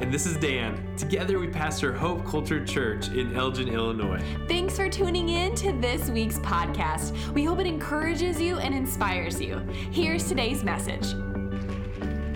And 0.00 0.12
this 0.12 0.26
is 0.26 0.36
Dan. 0.36 0.96
Together 0.96 1.38
we 1.38 1.46
pastor 1.46 1.92
Hope 1.92 2.26
Culture 2.26 2.64
Church 2.64 3.08
in 3.08 3.34
Elgin, 3.36 3.68
Illinois. 3.68 4.20
Thanks 4.48 4.76
for 4.76 4.88
tuning 4.88 5.28
in 5.28 5.54
to 5.54 5.72
this 5.80 6.10
week's 6.10 6.38
podcast. 6.40 7.16
We 7.32 7.44
hope 7.44 7.60
it 7.60 7.66
encourages 7.66 8.40
you 8.40 8.58
and 8.58 8.74
inspires 8.74 9.40
you. 9.40 9.58
Here's 9.92 10.28
today's 10.28 10.64
message. 10.64 11.14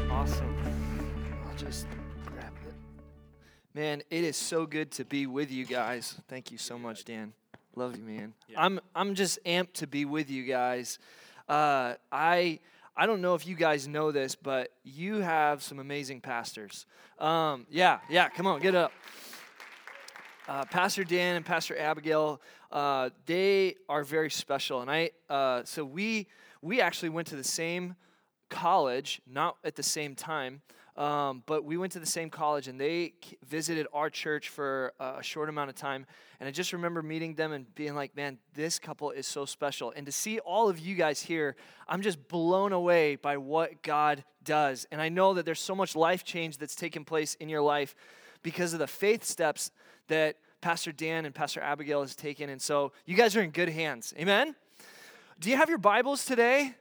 Awesome. 0.08 0.57
I'll 1.46 1.57
just 1.57 1.89
grab 2.26 2.52
it. 2.66 2.75
Man, 3.75 4.02
it 4.09 4.22
is 4.22 4.36
so 4.36 4.64
good 4.64 4.93
to 4.93 5.04
be 5.04 5.27
with 5.27 5.50
you 5.50 5.66
guys. 5.66 6.14
Thank 6.29 6.52
you 6.52 6.59
so 6.59 6.79
much, 6.79 7.04
Dan. 7.04 7.32
Love 7.75 7.96
you, 7.96 8.04
man. 8.04 8.34
I'm 8.56 8.79
I'm 8.95 9.14
just 9.14 9.43
amped 9.45 9.75
to 9.75 9.86
be 9.88 10.04
with 10.04 10.30
you 10.30 10.45
guys. 10.45 11.00
Uh, 11.48 11.95
I 12.12 12.61
I 13.00 13.06
don't 13.06 13.20
know 13.20 13.36
if 13.36 13.46
you 13.46 13.54
guys 13.54 13.86
know 13.86 14.10
this, 14.10 14.34
but 14.34 14.72
you 14.82 15.20
have 15.20 15.62
some 15.62 15.79
amazing 15.79 16.20
pastors. 16.20 16.84
Um, 17.20 17.64
yeah, 17.70 18.00
yeah. 18.11 18.29
Come 18.29 18.48
on, 18.48 18.61
get 18.61 18.75
up. 18.75 18.90
Uh, 20.48 20.64
Pastor 20.64 21.04
Dan 21.04 21.36
and 21.36 21.46
Pastor 21.46 21.79
Abigail, 21.79 22.40
uh, 22.72 23.11
they 23.25 23.76
are 23.89 24.03
very 24.03 24.30
special, 24.30 24.80
and 24.80 24.90
I. 24.90 25.11
Uh, 25.30 25.62
so 25.64 25.84
we 25.84 26.26
we 26.61 26.80
actually 26.80 27.11
went 27.11 27.29
to 27.29 27.36
the 27.36 27.44
same 27.44 27.94
college, 28.48 29.22
not 29.30 29.58
at 29.62 29.76
the 29.76 29.82
same 29.84 30.17
time, 30.17 30.61
um, 30.98 31.44
but 31.46 31.64
we 31.64 31.76
went 31.76 31.93
to 31.93 32.00
the 32.00 32.06
same 32.06 32.28
college, 32.28 32.66
and 32.66 32.78
they 32.78 33.12
visited 33.47 33.86
our 33.92 34.11
church 34.11 34.48
for 34.48 34.92
a 34.98 35.22
short 35.22 35.48
amount 35.48 35.70
of 35.70 35.77
time. 35.77 36.05
And 36.41 36.48
I 36.48 36.50
just 36.50 36.72
remember 36.72 37.02
meeting 37.02 37.34
them 37.34 37.52
and 37.52 37.72
being 37.77 37.94
like, 37.94 38.16
"Man, 38.16 38.39
this 38.55 38.80
couple 38.80 39.12
is 39.12 39.25
so 39.27 39.44
special." 39.44 39.92
And 39.94 40.05
to 40.06 40.12
see 40.12 40.41
all 40.41 40.69
of 40.69 40.80
you 40.80 40.97
guys 40.97 41.22
here, 41.22 41.55
I'm 41.86 42.03
just 42.03 42.27
blown 42.27 42.72
away 42.72 43.14
by 43.14 43.36
what 43.36 43.83
God 43.83 44.25
does. 44.42 44.89
And 44.91 45.00
I 45.00 45.08
know 45.08 45.34
that 45.34 45.44
there's 45.44 45.61
so 45.61 45.77
much 45.77 45.94
life 45.94 46.25
change 46.25 46.58
that's 46.58 46.75
taken 46.75 47.05
place 47.05 47.36
in 47.36 47.48
your 47.48 47.62
life 47.62 47.95
because 48.42 48.73
of 48.73 48.80
the 48.80 48.89
faith 48.89 49.23
steps 49.23 49.70
that 50.08 50.36
Pastor 50.61 50.91
Dan 50.91 51.25
and 51.27 51.34
Pastor 51.34 51.61
Abigail 51.61 52.01
has 52.01 52.17
taken. 52.17 52.51
And 52.51 52.61
so 52.61 52.92
you 53.06 53.14
guys 53.14 53.36
are 53.36 53.42
in 53.42 53.51
good 53.51 53.69
hands. 53.69 54.12
Amen? 54.19 54.56
Do 55.39 55.48
you 55.48 55.56
have 55.56 55.69
your 55.69 55.78
Bibles 55.78 56.25
today? 56.25 56.75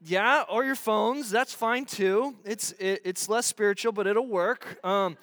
Yeah, 0.00 0.44
or 0.48 0.64
your 0.64 0.76
phones. 0.76 1.28
That's 1.28 1.52
fine 1.52 1.84
too. 1.84 2.36
It's, 2.44 2.70
it, 2.72 3.02
it's 3.04 3.28
less 3.28 3.46
spiritual, 3.46 3.90
but 3.90 4.06
it'll 4.06 4.28
work. 4.28 4.78
Um, 4.84 5.16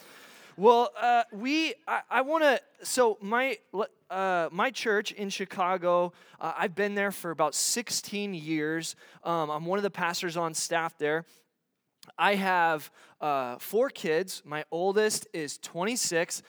well, 0.57 0.91
uh, 0.99 1.23
we, 1.31 1.75
I, 1.87 2.01
I 2.09 2.21
want 2.21 2.43
to, 2.43 2.59
so 2.83 3.17
my, 3.21 3.57
uh, 4.09 4.49
my 4.51 4.71
church 4.71 5.13
in 5.13 5.29
Chicago, 5.29 6.11
uh, 6.41 6.53
I've 6.57 6.75
been 6.75 6.93
there 6.93 7.11
for 7.11 7.31
about 7.31 7.55
16 7.55 8.33
years. 8.33 8.97
Um, 9.23 9.49
I'm 9.49 9.65
one 9.65 9.79
of 9.79 9.83
the 9.83 9.89
pastors 9.89 10.35
on 10.35 10.53
staff 10.53 10.97
there. 10.97 11.25
I 12.17 12.35
have 12.35 12.91
uh, 13.21 13.57
four 13.59 13.89
kids. 13.89 14.41
My 14.45 14.65
oldest 14.71 15.25
is 15.33 15.57
26. 15.57 16.43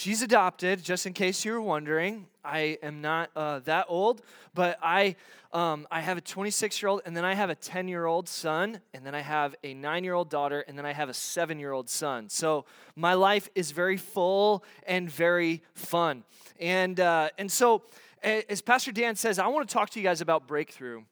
She's 0.00 0.22
adopted, 0.22 0.80
just 0.84 1.06
in 1.06 1.12
case 1.12 1.44
you 1.44 1.50
were 1.50 1.60
wondering. 1.60 2.28
I 2.44 2.78
am 2.84 3.00
not 3.00 3.30
uh, 3.34 3.58
that 3.64 3.86
old, 3.88 4.22
but 4.54 4.78
I, 4.80 5.16
um, 5.52 5.88
I 5.90 6.02
have 6.02 6.16
a 6.16 6.20
26 6.20 6.80
year 6.80 6.88
old, 6.88 7.02
and 7.04 7.16
then 7.16 7.24
I 7.24 7.34
have 7.34 7.50
a 7.50 7.56
10 7.56 7.88
year 7.88 8.06
old 8.06 8.28
son, 8.28 8.80
and 8.94 9.04
then 9.04 9.16
I 9.16 9.22
have 9.22 9.56
a 9.64 9.74
nine 9.74 10.04
year 10.04 10.14
old 10.14 10.30
daughter, 10.30 10.60
and 10.68 10.78
then 10.78 10.86
I 10.86 10.92
have 10.92 11.08
a 11.08 11.14
seven 11.14 11.58
year 11.58 11.72
old 11.72 11.90
son. 11.90 12.28
So 12.28 12.64
my 12.94 13.14
life 13.14 13.48
is 13.56 13.72
very 13.72 13.96
full 13.96 14.62
and 14.86 15.10
very 15.10 15.64
fun. 15.74 16.22
And, 16.60 17.00
uh, 17.00 17.30
and 17.36 17.50
so, 17.50 17.82
as 18.22 18.62
Pastor 18.62 18.92
Dan 18.92 19.16
says, 19.16 19.40
I 19.40 19.48
want 19.48 19.68
to 19.68 19.72
talk 19.72 19.90
to 19.90 19.98
you 19.98 20.04
guys 20.04 20.20
about 20.20 20.46
breakthrough. 20.46 21.02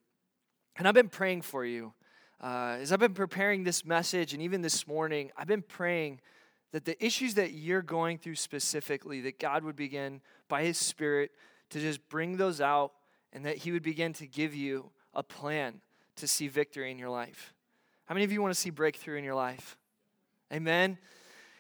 And 0.76 0.86
I've 0.86 0.94
been 0.94 1.08
praying 1.08 1.42
for 1.42 1.64
you. 1.64 1.92
Uh, 2.40 2.76
as 2.80 2.92
I've 2.92 3.00
been 3.00 3.14
preparing 3.14 3.64
this 3.64 3.84
message, 3.84 4.32
and 4.32 4.40
even 4.40 4.62
this 4.62 4.86
morning, 4.86 5.32
I've 5.36 5.48
been 5.48 5.62
praying 5.62 6.20
that 6.76 6.84
the 6.84 7.02
issues 7.02 7.32
that 7.36 7.52
you're 7.52 7.80
going 7.80 8.18
through 8.18 8.34
specifically, 8.34 9.22
that 9.22 9.38
God 9.38 9.64
would 9.64 9.76
begin 9.76 10.20
by 10.46 10.62
His 10.62 10.76
Spirit 10.76 11.30
to 11.70 11.80
just 11.80 12.06
bring 12.10 12.36
those 12.36 12.60
out 12.60 12.92
and 13.32 13.46
that 13.46 13.56
He 13.56 13.72
would 13.72 13.82
begin 13.82 14.12
to 14.12 14.26
give 14.26 14.54
you 14.54 14.90
a 15.14 15.22
plan 15.22 15.80
to 16.16 16.28
see 16.28 16.48
victory 16.48 16.90
in 16.90 16.98
your 16.98 17.08
life. 17.08 17.54
How 18.04 18.14
many 18.14 18.26
of 18.26 18.32
you 18.32 18.42
want 18.42 18.52
to 18.52 18.60
see 18.60 18.68
breakthrough 18.68 19.16
in 19.16 19.24
your 19.24 19.34
life? 19.34 19.78
Amen. 20.52 20.98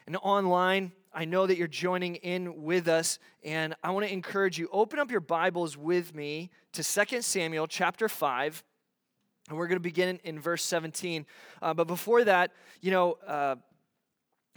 And 0.06 0.18
online, 0.18 0.92
I 1.14 1.24
know 1.24 1.46
that 1.46 1.56
you're 1.56 1.66
joining 1.66 2.16
in 2.16 2.64
with 2.64 2.86
us, 2.86 3.18
and 3.42 3.74
I 3.82 3.92
want 3.92 4.04
to 4.04 4.12
encourage 4.12 4.58
you 4.58 4.68
open 4.70 4.98
up 4.98 5.10
your 5.10 5.20
Bibles 5.20 5.78
with 5.78 6.14
me 6.14 6.50
to 6.72 6.84
2 6.84 7.22
Samuel 7.22 7.66
chapter 7.66 8.06
5. 8.06 8.62
And 9.48 9.56
we're 9.56 9.66
going 9.66 9.76
to 9.76 9.80
begin 9.80 10.20
in 10.24 10.38
verse 10.38 10.62
17. 10.62 11.24
Uh, 11.62 11.72
but 11.72 11.86
before 11.86 12.22
that, 12.24 12.52
you 12.82 12.90
know, 12.90 13.16
uh, 13.26 13.56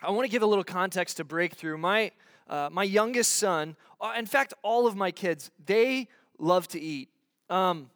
I 0.02 0.12
want 0.12 0.26
to 0.26 0.32
give 0.32 0.44
a 0.44 0.46
little 0.46 0.64
context 0.64 1.18
to 1.18 1.26
breakthrough. 1.26 1.78
My, 1.78 2.12
uh, 2.50 2.70
my 2.72 2.84
youngest 2.84 3.34
son, 3.36 3.76
uh, 4.00 4.14
in 4.18 4.26
fact, 4.26 4.54
all 4.64 4.88
of 4.88 4.96
my 4.96 5.12
kids, 5.12 5.52
they 5.66 6.08
love 6.38 6.68
to 6.70 6.80
eat. 6.80 7.10
Um, 7.50 7.90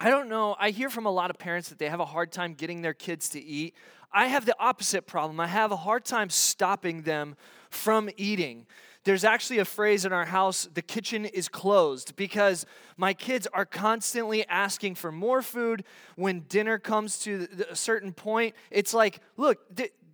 I 0.00 0.10
don't 0.10 0.28
know. 0.28 0.54
I 0.58 0.70
hear 0.70 0.90
from 0.90 1.06
a 1.06 1.10
lot 1.10 1.30
of 1.30 1.38
parents 1.38 1.70
that 1.70 1.78
they 1.78 1.88
have 1.88 2.00
a 2.00 2.04
hard 2.04 2.30
time 2.30 2.52
getting 2.54 2.82
their 2.82 2.92
kids 2.92 3.30
to 3.30 3.42
eat. 3.42 3.74
I 4.12 4.26
have 4.26 4.44
the 4.44 4.56
opposite 4.58 5.06
problem. 5.06 5.40
I 5.40 5.46
have 5.46 5.72
a 5.72 5.76
hard 5.76 6.04
time 6.04 6.28
stopping 6.28 7.02
them 7.02 7.36
from 7.70 8.10
eating. 8.16 8.66
There's 9.04 9.24
actually 9.24 9.58
a 9.60 9.64
phrase 9.64 10.04
in 10.04 10.12
our 10.12 10.24
house 10.24 10.68
the 10.72 10.82
kitchen 10.82 11.24
is 11.24 11.48
closed 11.48 12.16
because 12.16 12.66
my 12.96 13.14
kids 13.14 13.46
are 13.52 13.66
constantly 13.66 14.46
asking 14.48 14.96
for 14.96 15.12
more 15.12 15.42
food. 15.42 15.84
When 16.16 16.40
dinner 16.48 16.78
comes 16.78 17.18
to 17.20 17.48
a 17.70 17.76
certain 17.76 18.12
point, 18.12 18.54
it's 18.70 18.94
like, 18.94 19.20
look, 19.36 19.58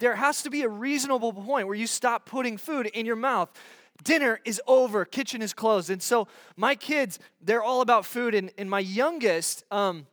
there 0.01 0.17
has 0.17 0.43
to 0.43 0.51
be 0.51 0.63
a 0.63 0.69
reasonable 0.69 1.33
point 1.33 1.67
where 1.67 1.77
you 1.77 1.87
stop 1.87 2.27
putting 2.27 2.57
food 2.57 2.87
in 2.87 3.07
your 3.07 3.17
mouth. 3.17 3.51
Dinner 4.03 4.41
is 4.45 4.61
over, 4.67 5.05
kitchen 5.05 5.43
is 5.43 5.53
closed. 5.53 5.91
And 5.91 6.03
so 6.03 6.27
my 6.57 6.75
kids, 6.75 7.19
they're 7.41 7.63
all 7.63 7.83
about 7.83 8.07
food. 8.07 8.35
And, 8.35 8.51
and 8.59 8.69
my 8.69 8.81
youngest, 8.81 9.63
um, 9.71 10.07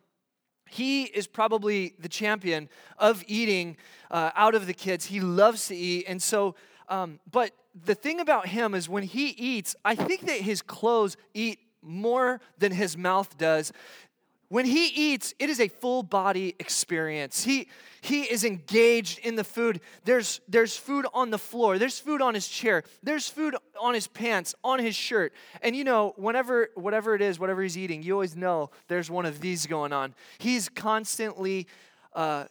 he 0.69 1.03
is 1.03 1.25
probably 1.25 1.93
the 1.97 2.09
champion 2.09 2.67
of 2.97 3.23
eating 3.27 3.77
uh, 4.11 4.31
out 4.35 4.55
of 4.55 4.67
the 4.67 4.73
kids. 4.73 5.05
He 5.05 5.21
loves 5.21 5.69
to 5.69 5.75
eat. 5.75 6.05
And 6.07 6.21
so, 6.21 6.55
um, 6.89 7.19
but 7.31 7.51
the 7.85 7.95
thing 7.95 8.19
about 8.19 8.47
him 8.47 8.75
is 8.75 8.89
when 8.89 9.03
he 9.03 9.29
eats, 9.29 9.73
I 9.85 9.95
think 9.95 10.25
that 10.27 10.41
his 10.41 10.61
clothes 10.61 11.15
eat 11.33 11.59
more 11.81 12.41
than 12.57 12.73
his 12.73 12.97
mouth 12.97 13.37
does. 13.37 13.71
When 14.49 14.65
he 14.65 14.87
eats, 14.87 15.33
it 15.39 15.49
is 15.49 15.59
a 15.59 15.67
full 15.67 16.03
body 16.03 16.55
experience. 16.57 17.43
He, 17.43 17.67
he 17.99 18.21
is 18.21 18.45
engaged 18.45 19.19
in 19.19 19.35
the 19.35 19.43
food. 19.43 19.81
There's, 20.05 20.39
there's 20.47 20.77
food 20.77 21.05
on 21.13 21.31
the 21.31 21.37
floor, 21.37 21.77
there's 21.77 21.99
food 21.99 22.21
on 22.21 22.33
his 22.33 22.47
chair, 22.47 22.83
there's 23.03 23.27
food 23.27 23.55
on 23.79 23.93
his 23.93 24.07
pants, 24.07 24.55
on 24.63 24.79
his 24.79 24.95
shirt. 24.95 25.33
And 25.61 25.75
you 25.75 25.83
know, 25.83 26.13
whenever, 26.15 26.69
whatever 26.75 27.13
it 27.13 27.21
is, 27.21 27.39
whatever 27.39 27.61
he's 27.61 27.77
eating, 27.77 28.03
you 28.03 28.13
always 28.13 28.37
know 28.37 28.69
there's 28.87 29.11
one 29.11 29.25
of 29.25 29.41
these 29.41 29.65
going 29.67 29.91
on. 29.91 30.15
He's 30.37 30.69
constantly 30.69 31.67
uh, 32.13 32.45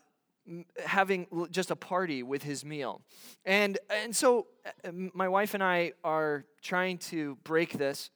having 0.84 1.26
just 1.50 1.70
a 1.70 1.76
party 1.76 2.22
with 2.22 2.42
his 2.42 2.64
meal. 2.64 3.00
And, 3.44 3.78
and 3.88 4.14
so 4.14 4.46
uh, 4.84 4.90
my 4.92 5.28
wife 5.28 5.54
and 5.54 5.62
I 5.62 5.92
are 6.04 6.44
trying 6.62 6.98
to 6.98 7.36
break 7.42 7.72
this, 7.72 8.10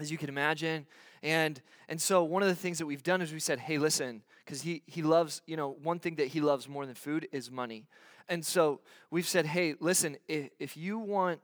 as 0.00 0.10
you 0.10 0.18
can 0.18 0.28
imagine. 0.28 0.86
And, 1.26 1.60
and 1.88 2.00
so 2.00 2.22
one 2.22 2.42
of 2.42 2.48
the 2.48 2.54
things 2.54 2.78
that 2.78 2.86
we've 2.86 3.02
done 3.02 3.20
is 3.20 3.32
we 3.32 3.40
said, 3.40 3.58
hey, 3.58 3.78
listen, 3.78 4.22
because 4.44 4.62
he, 4.62 4.84
he 4.86 5.02
loves, 5.02 5.42
you 5.44 5.56
know, 5.56 5.76
one 5.82 5.98
thing 5.98 6.14
that 6.14 6.28
he 6.28 6.40
loves 6.40 6.68
more 6.68 6.86
than 6.86 6.94
food 6.94 7.26
is 7.32 7.50
money. 7.50 7.88
And 8.28 8.46
so 8.46 8.80
we've 9.10 9.26
said, 9.26 9.44
hey, 9.44 9.74
listen, 9.80 10.18
if, 10.28 10.50
if 10.60 10.76
you 10.76 11.00
want 11.00 11.40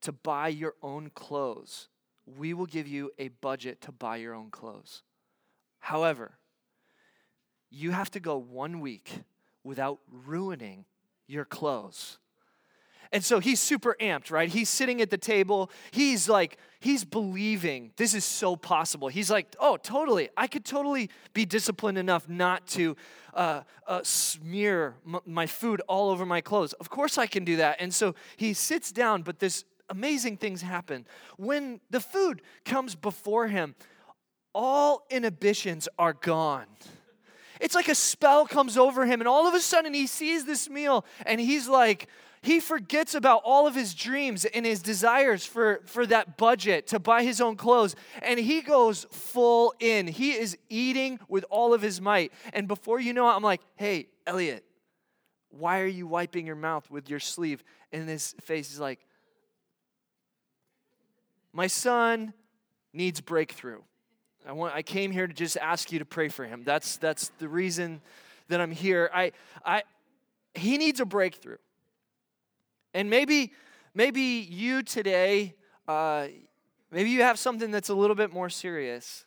to 0.00 0.12
buy 0.12 0.48
your 0.48 0.72
own 0.82 1.10
clothes, 1.14 1.88
we 2.24 2.54
will 2.54 2.64
give 2.64 2.88
you 2.88 3.10
a 3.18 3.28
budget 3.28 3.82
to 3.82 3.92
buy 3.92 4.16
your 4.16 4.32
own 4.32 4.50
clothes. 4.50 5.02
However, 5.80 6.38
you 7.70 7.90
have 7.90 8.10
to 8.12 8.20
go 8.20 8.38
one 8.38 8.80
week 8.80 9.10
without 9.62 9.98
ruining 10.10 10.86
your 11.26 11.44
clothes. 11.44 12.16
And 13.12 13.24
so 13.24 13.38
he's 13.40 13.60
super 13.60 13.96
amped, 14.00 14.30
right? 14.30 14.48
He's 14.48 14.68
sitting 14.68 15.00
at 15.00 15.10
the 15.10 15.18
table. 15.18 15.70
He's 15.90 16.28
like, 16.28 16.58
he's 16.80 17.04
believing 17.04 17.92
this 17.96 18.14
is 18.14 18.24
so 18.24 18.56
possible. 18.56 19.08
He's 19.08 19.30
like, 19.30 19.54
oh, 19.60 19.76
totally. 19.76 20.30
I 20.36 20.46
could 20.46 20.64
totally 20.64 21.10
be 21.32 21.44
disciplined 21.44 21.98
enough 21.98 22.28
not 22.28 22.66
to 22.68 22.96
uh, 23.34 23.62
uh, 23.86 24.00
smear 24.02 24.96
m- 25.06 25.20
my 25.26 25.46
food 25.46 25.80
all 25.88 26.10
over 26.10 26.26
my 26.26 26.40
clothes. 26.40 26.72
Of 26.74 26.90
course 26.90 27.18
I 27.18 27.26
can 27.26 27.44
do 27.44 27.56
that. 27.56 27.76
And 27.80 27.92
so 27.94 28.14
he 28.36 28.52
sits 28.52 28.92
down, 28.92 29.22
but 29.22 29.38
this 29.38 29.64
amazing 29.88 30.36
things 30.38 30.62
happen. 30.62 31.06
When 31.36 31.80
the 31.90 32.00
food 32.00 32.42
comes 32.64 32.94
before 32.94 33.48
him, 33.48 33.74
all 34.54 35.04
inhibitions 35.10 35.88
are 35.98 36.12
gone. 36.12 36.66
It's 37.60 37.74
like 37.74 37.88
a 37.88 37.94
spell 37.94 38.46
comes 38.46 38.76
over 38.76 39.06
him, 39.06 39.20
and 39.20 39.28
all 39.28 39.46
of 39.46 39.54
a 39.54 39.60
sudden 39.60 39.94
he 39.94 40.06
sees 40.06 40.44
this 40.44 40.68
meal 40.68 41.04
and 41.24 41.40
he's 41.40 41.68
like, 41.68 42.08
he 42.44 42.60
forgets 42.60 43.14
about 43.14 43.40
all 43.42 43.66
of 43.66 43.74
his 43.74 43.94
dreams 43.94 44.44
and 44.44 44.66
his 44.66 44.82
desires 44.82 45.46
for, 45.46 45.80
for 45.86 46.04
that 46.06 46.36
budget 46.36 46.86
to 46.88 46.98
buy 46.98 47.22
his 47.22 47.40
own 47.40 47.56
clothes. 47.56 47.96
And 48.20 48.38
he 48.38 48.60
goes 48.60 49.06
full 49.10 49.74
in. 49.80 50.06
He 50.06 50.32
is 50.32 50.58
eating 50.68 51.18
with 51.26 51.46
all 51.48 51.72
of 51.72 51.80
his 51.80 52.02
might. 52.02 52.32
And 52.52 52.68
before 52.68 53.00
you 53.00 53.14
know 53.14 53.26
it, 53.30 53.32
I'm 53.32 53.42
like, 53.42 53.62
hey, 53.76 54.08
Elliot, 54.26 54.62
Why 55.48 55.80
are 55.80 55.86
you 55.86 56.06
wiping 56.06 56.46
your 56.46 56.56
mouth 56.56 56.90
with 56.90 57.08
your 57.08 57.20
sleeve? 57.20 57.64
And 57.92 58.06
his 58.06 58.34
face 58.42 58.70
is 58.70 58.78
like, 58.78 59.00
My 61.52 61.66
son 61.66 62.34
needs 62.92 63.22
breakthrough. 63.22 63.80
I, 64.46 64.52
want, 64.52 64.74
I 64.74 64.82
came 64.82 65.10
here 65.12 65.26
to 65.26 65.32
just 65.32 65.56
ask 65.56 65.90
you 65.92 66.00
to 66.00 66.04
pray 66.04 66.28
for 66.28 66.44
him. 66.44 66.62
That's, 66.62 66.98
that's 66.98 67.30
the 67.38 67.48
reason 67.48 68.02
that 68.48 68.60
I'm 68.60 68.72
here. 68.72 69.08
I, 69.14 69.32
I, 69.64 69.84
he 70.54 70.76
needs 70.76 71.00
a 71.00 71.06
breakthrough. 71.06 71.56
And 72.94 73.10
maybe, 73.10 73.52
maybe 73.92 74.22
you 74.22 74.82
today, 74.82 75.54
uh, 75.88 76.28
maybe 76.90 77.10
you 77.10 77.22
have 77.22 77.38
something 77.38 77.72
that's 77.72 77.88
a 77.88 77.94
little 77.94 78.16
bit 78.16 78.32
more 78.32 78.48
serious. 78.48 79.26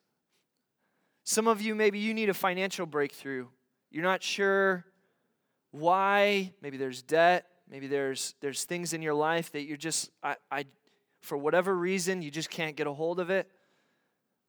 Some 1.25 1.47
of 1.47 1.61
you, 1.61 1.75
maybe 1.75 1.99
you 1.99 2.13
need 2.13 2.29
a 2.29 2.33
financial 2.33 2.85
breakthrough. 2.85 3.47
You're 3.91 4.03
not 4.03 4.23
sure 4.23 4.85
why. 5.71 6.53
Maybe 6.61 6.77
there's 6.77 7.01
debt. 7.01 7.45
Maybe 7.69 7.87
there's, 7.87 8.35
there's 8.39 8.63
things 8.63 8.93
in 8.93 9.01
your 9.01 9.13
life 9.13 9.51
that 9.51 9.63
you're 9.63 9.75
just, 9.75 10.09
I, 10.23 10.37
I, 10.49 10.65
for 11.21 11.37
whatever 11.37 11.75
reason, 11.75 12.21
you 12.21 12.31
just 12.31 12.49
can't 12.49 12.77
get 12.77 12.87
a 12.87 12.93
hold 12.93 13.19
of 13.19 13.29
it. 13.29 13.51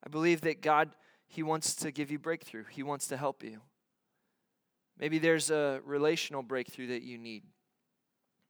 I 0.06 0.08
believe 0.08 0.42
that 0.42 0.62
God, 0.62 0.90
He 1.26 1.42
wants 1.42 1.74
to 1.76 1.90
give 1.90 2.12
you 2.12 2.20
breakthrough, 2.20 2.64
He 2.70 2.84
wants 2.84 3.08
to 3.08 3.16
help 3.16 3.42
you. 3.42 3.60
Maybe 4.96 5.18
there's 5.18 5.50
a 5.50 5.80
relational 5.84 6.44
breakthrough 6.44 6.88
that 6.88 7.02
you 7.02 7.18
need. 7.18 7.42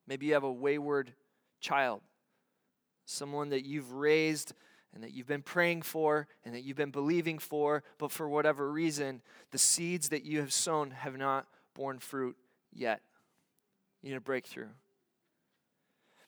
Maybe 0.08 0.26
you 0.26 0.32
have 0.32 0.44
a 0.44 0.52
wayward 0.52 1.12
child, 1.60 2.00
someone 3.05 3.50
that 3.50 3.66
you've 3.66 3.93
raised 3.93 4.55
and 4.94 5.05
that 5.05 5.12
you've 5.12 5.26
been 5.26 5.43
praying 5.43 5.82
for 5.82 6.26
and 6.44 6.55
that 6.55 6.62
you've 6.62 6.78
been 6.78 6.90
believing 6.90 7.38
for, 7.38 7.84
but 7.99 8.10
for 8.10 8.26
whatever 8.26 8.72
reason, 8.72 9.20
the 9.50 9.58
seeds 9.58 10.08
that 10.08 10.25
you 10.25 10.40
have 10.40 10.52
sown 10.52 10.93
have 10.93 11.19
not 11.19 11.46
borne 11.75 11.99
fruit 11.99 12.37
yet. 12.72 13.02
You 14.02 14.10
need 14.10 14.16
a 14.16 14.20
breakthrough. 14.20 14.69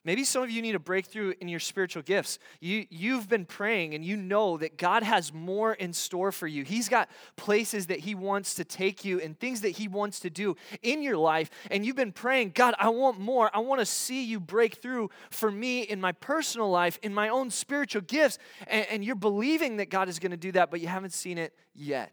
Maybe 0.02 0.24
some 0.24 0.42
of 0.42 0.50
you 0.50 0.62
need 0.62 0.74
a 0.74 0.80
breakthrough 0.80 1.34
in 1.40 1.48
your 1.48 1.60
spiritual 1.60 2.02
gifts. 2.02 2.38
You, 2.58 2.86
you've 2.88 3.28
been 3.28 3.44
praying 3.44 3.94
and 3.94 4.02
you 4.02 4.16
know 4.16 4.56
that 4.56 4.78
God 4.78 5.02
has 5.02 5.30
more 5.30 5.74
in 5.74 5.92
store 5.92 6.32
for 6.32 6.46
you. 6.46 6.64
He's 6.64 6.88
got 6.88 7.10
places 7.36 7.88
that 7.88 8.00
He 8.00 8.14
wants 8.14 8.54
to 8.54 8.64
take 8.64 9.04
you 9.04 9.20
and 9.20 9.38
things 9.38 9.60
that 9.60 9.70
He 9.70 9.88
wants 9.88 10.20
to 10.20 10.30
do 10.30 10.56
in 10.82 11.02
your 11.02 11.18
life. 11.18 11.50
And 11.70 11.84
you've 11.84 11.96
been 11.96 12.12
praying, 12.12 12.52
God, 12.54 12.74
I 12.78 12.88
want 12.88 13.20
more. 13.20 13.50
I 13.54 13.58
want 13.58 13.80
to 13.80 13.86
see 13.86 14.24
you 14.24 14.40
break 14.40 14.76
through 14.76 15.10
for 15.28 15.50
me 15.50 15.82
in 15.82 16.00
my 16.00 16.12
personal 16.12 16.70
life, 16.70 16.98
in 17.02 17.12
my 17.12 17.28
own 17.28 17.50
spiritual 17.50 18.00
gifts. 18.00 18.38
And, 18.68 18.86
and 18.90 19.04
you're 19.04 19.16
believing 19.16 19.76
that 19.76 19.90
God 19.90 20.08
is 20.08 20.18
going 20.18 20.30
to 20.30 20.38
do 20.38 20.52
that, 20.52 20.70
but 20.70 20.80
you 20.80 20.88
haven't 20.88 21.12
seen 21.12 21.36
it 21.36 21.54
yet. 21.74 22.12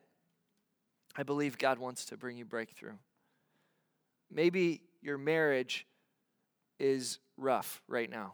I 1.16 1.24
believe 1.24 1.58
God 1.58 1.80
wants 1.80 2.04
to 2.08 2.18
bring 2.18 2.38
you 2.38 2.44
breakthrough. 2.44 2.96
Maybe 4.30 4.82
your 5.02 5.18
marriage 5.18 5.88
is 6.80 7.20
rough 7.38 7.82
right 7.88 8.10
now. 8.10 8.34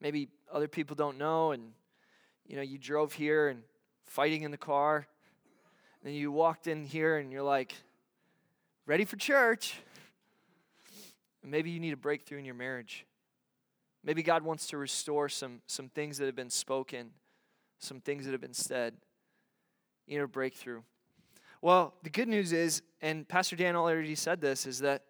Maybe 0.00 0.28
other 0.52 0.68
people 0.68 0.94
don't 0.94 1.18
know, 1.18 1.52
and 1.52 1.72
you 2.46 2.56
know, 2.56 2.62
you 2.62 2.78
drove 2.78 3.12
here 3.12 3.48
and 3.48 3.62
fighting 4.06 4.42
in 4.42 4.50
the 4.50 4.56
car, 4.58 5.06
and 6.04 6.14
you 6.14 6.32
walked 6.32 6.66
in 6.66 6.84
here 6.84 7.18
and 7.18 7.32
you're 7.32 7.42
like, 7.42 7.74
ready 8.86 9.04
for 9.04 9.16
church. 9.16 9.74
maybe 11.44 11.70
you 11.70 11.80
need 11.80 11.92
a 11.92 11.96
breakthrough 11.96 12.38
in 12.38 12.44
your 12.44 12.54
marriage. 12.54 13.06
Maybe 14.02 14.22
God 14.22 14.42
wants 14.42 14.68
to 14.68 14.78
restore 14.78 15.28
some, 15.28 15.60
some 15.66 15.88
things 15.88 16.18
that 16.18 16.26
have 16.26 16.36
been 16.36 16.50
spoken, 16.50 17.10
some 17.78 18.00
things 18.00 18.24
that 18.24 18.32
have 18.32 18.40
been 18.40 18.54
said. 18.54 18.94
You 20.06 20.16
need 20.16 20.24
a 20.24 20.28
breakthrough. 20.28 20.82
Well, 21.60 21.94
the 22.02 22.10
good 22.10 22.28
news 22.28 22.52
is, 22.52 22.82
and 23.02 23.28
Pastor 23.28 23.56
Dan 23.56 23.76
already 23.76 24.14
said 24.14 24.40
this, 24.40 24.64
is 24.64 24.78
that 24.78 25.02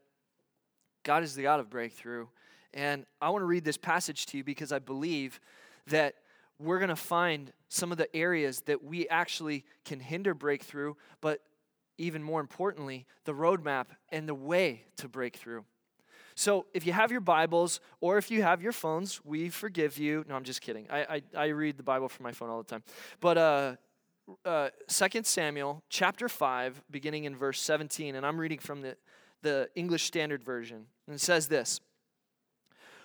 God 1.08 1.22
is 1.22 1.34
the 1.34 1.44
God 1.44 1.58
of 1.58 1.70
breakthrough. 1.70 2.26
And 2.74 3.06
I 3.22 3.30
want 3.30 3.40
to 3.40 3.46
read 3.46 3.64
this 3.64 3.78
passage 3.78 4.26
to 4.26 4.36
you 4.36 4.44
because 4.44 4.72
I 4.72 4.78
believe 4.78 5.40
that 5.86 6.16
we're 6.58 6.78
going 6.78 6.90
to 6.90 6.96
find 6.96 7.50
some 7.70 7.90
of 7.90 7.96
the 7.96 8.14
areas 8.14 8.60
that 8.66 8.84
we 8.84 9.08
actually 9.08 9.64
can 9.86 10.00
hinder 10.00 10.34
breakthrough, 10.34 10.92
but 11.22 11.40
even 11.96 12.22
more 12.22 12.42
importantly, 12.42 13.06
the 13.24 13.32
roadmap 13.32 13.86
and 14.12 14.28
the 14.28 14.34
way 14.34 14.84
to 14.98 15.08
breakthrough. 15.08 15.62
So, 16.34 16.66
if 16.74 16.84
you 16.84 16.92
have 16.92 17.10
your 17.10 17.22
Bibles 17.22 17.80
or 18.02 18.18
if 18.18 18.30
you 18.30 18.42
have 18.42 18.60
your 18.60 18.72
phones, 18.72 19.24
we 19.24 19.48
forgive 19.48 19.96
you. 19.96 20.26
No, 20.28 20.36
I'm 20.36 20.44
just 20.44 20.60
kidding. 20.60 20.88
I, 20.90 21.00
I, 21.00 21.22
I 21.34 21.46
read 21.46 21.78
the 21.78 21.82
Bible 21.82 22.10
from 22.10 22.24
my 22.24 22.32
phone 22.32 22.50
all 22.50 22.62
the 22.62 22.68
time. 22.68 22.82
But 23.18 23.38
uh, 23.38 23.76
uh, 24.44 24.68
2 24.88 25.22
Samuel 25.22 25.82
chapter 25.88 26.28
5, 26.28 26.82
beginning 26.90 27.24
in 27.24 27.34
verse 27.34 27.62
17, 27.62 28.14
and 28.14 28.26
I'm 28.26 28.38
reading 28.38 28.58
from 28.58 28.82
the, 28.82 28.98
the 29.40 29.70
English 29.74 30.04
Standard 30.04 30.44
Version. 30.44 30.84
And 31.08 31.14
it 31.16 31.20
says 31.20 31.48
this 31.48 31.80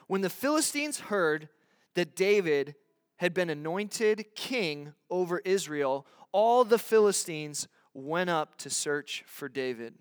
When 0.07 0.21
the 0.21 0.29
Philistines 0.29 0.99
heard 0.99 1.49
that 1.95 2.15
David 2.15 2.75
had 3.17 3.33
been 3.33 3.49
anointed 3.49 4.25
king 4.35 4.93
over 5.09 5.39
Israel, 5.39 6.05
all 6.33 6.65
the 6.65 6.77
Philistines 6.77 7.67
went 7.93 8.29
up 8.29 8.57
to 8.57 8.69
search 8.69 9.23
for 9.25 9.47
David. 9.47 9.93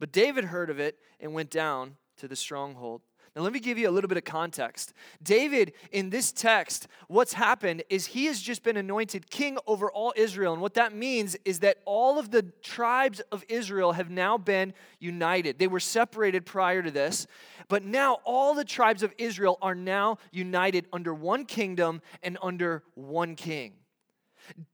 But 0.00 0.10
David 0.10 0.46
heard 0.46 0.68
of 0.68 0.80
it 0.80 0.98
and 1.20 1.32
went 1.32 1.50
down 1.50 1.96
to 2.16 2.26
the 2.26 2.34
stronghold. 2.34 3.02
Now, 3.36 3.42
let 3.42 3.52
me 3.52 3.58
give 3.58 3.78
you 3.78 3.88
a 3.88 3.90
little 3.90 4.06
bit 4.06 4.16
of 4.16 4.24
context. 4.24 4.92
David, 5.20 5.72
in 5.90 6.10
this 6.10 6.30
text, 6.30 6.86
what's 7.08 7.32
happened 7.32 7.82
is 7.90 8.06
he 8.06 8.26
has 8.26 8.40
just 8.40 8.62
been 8.62 8.76
anointed 8.76 9.28
king 9.28 9.58
over 9.66 9.90
all 9.90 10.12
Israel. 10.14 10.52
And 10.52 10.62
what 10.62 10.74
that 10.74 10.94
means 10.94 11.36
is 11.44 11.58
that 11.60 11.78
all 11.84 12.20
of 12.20 12.30
the 12.30 12.42
tribes 12.62 13.20
of 13.32 13.44
Israel 13.48 13.92
have 13.92 14.08
now 14.08 14.38
been 14.38 14.72
united. 15.00 15.58
They 15.58 15.66
were 15.66 15.80
separated 15.80 16.46
prior 16.46 16.80
to 16.80 16.92
this, 16.92 17.26
but 17.68 17.82
now 17.82 18.18
all 18.24 18.54
the 18.54 18.64
tribes 18.64 19.02
of 19.02 19.12
Israel 19.18 19.58
are 19.60 19.74
now 19.74 20.18
united 20.30 20.86
under 20.92 21.12
one 21.12 21.44
kingdom 21.44 22.02
and 22.22 22.38
under 22.40 22.84
one 22.94 23.34
king. 23.34 23.72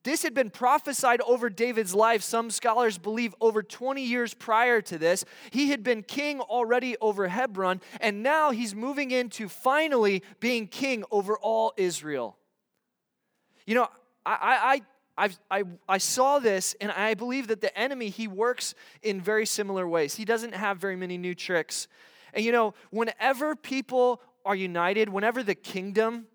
This 0.02 0.22
had 0.22 0.34
been 0.34 0.50
prophesied 0.50 1.20
over 1.22 1.50
David's 1.50 1.94
life, 1.94 2.22
some 2.22 2.50
scholars 2.50 2.98
believe 2.98 3.34
over 3.40 3.62
20 3.62 4.02
years 4.02 4.34
prior 4.34 4.80
to 4.82 4.98
this. 4.98 5.24
He 5.50 5.70
had 5.70 5.82
been 5.82 6.02
king 6.02 6.40
already 6.40 6.96
over 7.00 7.28
Hebron, 7.28 7.80
and 8.00 8.22
now 8.22 8.50
he's 8.50 8.74
moving 8.74 9.10
into 9.10 9.48
finally 9.48 10.22
being 10.40 10.66
king 10.66 11.04
over 11.10 11.36
all 11.38 11.72
Israel. 11.76 12.36
You 13.66 13.76
know, 13.76 13.88
I, 14.26 14.82
I, 15.16 15.26
I, 15.50 15.58
I, 15.58 15.64
I 15.88 15.98
saw 15.98 16.38
this, 16.38 16.74
and 16.80 16.90
I 16.90 17.14
believe 17.14 17.48
that 17.48 17.60
the 17.60 17.76
enemy, 17.78 18.08
he 18.08 18.26
works 18.26 18.74
in 19.02 19.20
very 19.20 19.46
similar 19.46 19.86
ways. 19.86 20.14
He 20.14 20.24
doesn't 20.24 20.54
have 20.54 20.78
very 20.78 20.96
many 20.96 21.18
new 21.18 21.34
tricks. 21.34 21.88
And 22.32 22.44
you 22.44 22.52
know, 22.52 22.74
whenever 22.90 23.54
people 23.56 24.22
are 24.44 24.54
united, 24.54 25.08
whenever 25.08 25.42
the 25.42 25.54
kingdom 25.54 26.26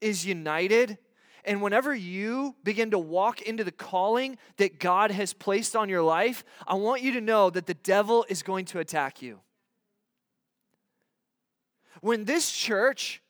is 0.00 0.24
united, 0.24 0.98
and 1.44 1.60
whenever 1.60 1.94
you 1.94 2.54
begin 2.64 2.90
to 2.92 2.98
walk 2.98 3.42
into 3.42 3.64
the 3.64 3.72
calling 3.72 4.38
that 4.56 4.78
God 4.78 5.10
has 5.10 5.32
placed 5.32 5.76
on 5.76 5.88
your 5.88 6.02
life, 6.02 6.44
I 6.66 6.74
want 6.74 7.02
you 7.02 7.12
to 7.12 7.20
know 7.20 7.50
that 7.50 7.66
the 7.66 7.74
devil 7.74 8.24
is 8.28 8.42
going 8.42 8.64
to 8.66 8.78
attack 8.78 9.22
you. 9.22 9.40
When 12.00 12.24
this 12.24 12.50
church 12.50 13.22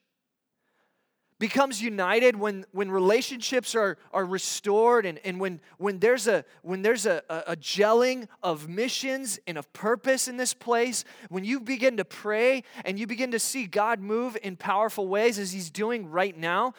becomes 1.37 1.81
united 1.81 2.35
when, 2.35 2.65
when 2.71 2.89
relationships 2.89 3.75
are, 3.75 3.97
are 4.13 4.25
restored 4.25 5.05
and, 5.05 5.19
and 5.25 5.39
when, 5.39 5.59
when 5.77 5.99
there's, 5.99 6.27
a, 6.27 6.45
when 6.61 6.81
there's 6.81 7.05
a, 7.05 7.21
a, 7.29 7.43
a 7.47 7.55
gelling 7.57 8.27
of 8.41 8.69
missions 8.69 9.37
and 9.45 9.57
of 9.57 9.71
purpose 9.73 10.27
in 10.27 10.37
this 10.37 10.53
place 10.53 11.03
when 11.29 11.43
you 11.43 11.59
begin 11.59 11.97
to 11.97 12.05
pray 12.05 12.63
and 12.85 12.97
you 12.97 13.05
begin 13.05 13.31
to 13.31 13.39
see 13.39 13.65
god 13.65 13.99
move 13.99 14.37
in 14.43 14.55
powerful 14.55 15.07
ways 15.07 15.37
as 15.37 15.51
he's 15.51 15.69
doing 15.69 16.09
right 16.09 16.37
now 16.37 16.73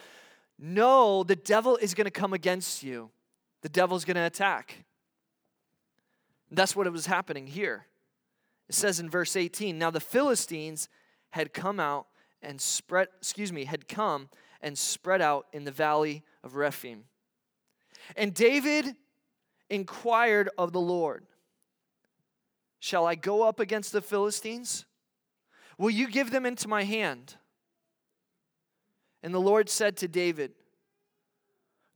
no, 0.59 1.23
the 1.23 1.37
devil 1.37 1.77
is 1.77 1.95
going 1.95 2.07
to 2.07 2.11
come 2.11 2.33
against 2.33 2.83
you. 2.83 3.11
The 3.63 3.69
devil's 3.69 4.05
going 4.05 4.17
to 4.17 4.23
attack. 4.23 4.85
That's 6.51 6.75
what 6.75 6.87
it 6.87 6.93
was 6.93 7.07
happening 7.07 7.47
here. 7.47 7.87
It 8.69 8.75
says 8.75 9.01
in 9.01 9.11
verse 9.11 9.37
18 9.37 9.79
Now 9.79 9.91
the 9.91 10.01
Philistines 10.01 10.89
had 11.31 11.53
come 11.53 11.81
out 11.81 12.07
and 12.43 12.61
spread, 12.61 13.09
excuse 13.19 13.53
me, 13.53 13.65
had 13.65 13.89
come 13.89 14.29
and 14.61 14.79
spread 14.79 15.21
out 15.21 15.47
in 15.53 15.65
the 15.65 15.71
valley 15.71 16.23
of 16.43 16.55
Rephaim. 16.55 17.05
And 18.17 18.33
David 18.33 18.95
inquired 19.69 20.49
of 20.57 20.73
the 20.73 20.81
Lord 20.81 21.27
Shall 22.79 23.07
I 23.07 23.15
go 23.15 23.43
up 23.43 23.59
against 23.59 23.91
the 23.91 24.03
Philistines? 24.03 24.85
Will 25.79 25.91
you 25.91 26.09
give 26.09 26.31
them 26.31 26.47
into 26.47 26.69
my 26.69 26.85
hand? 26.85 27.35
And 29.23 29.35
the 29.35 29.41
Lord 29.41 29.69
said 29.69 29.97
to 29.99 30.09
David, 30.09 30.53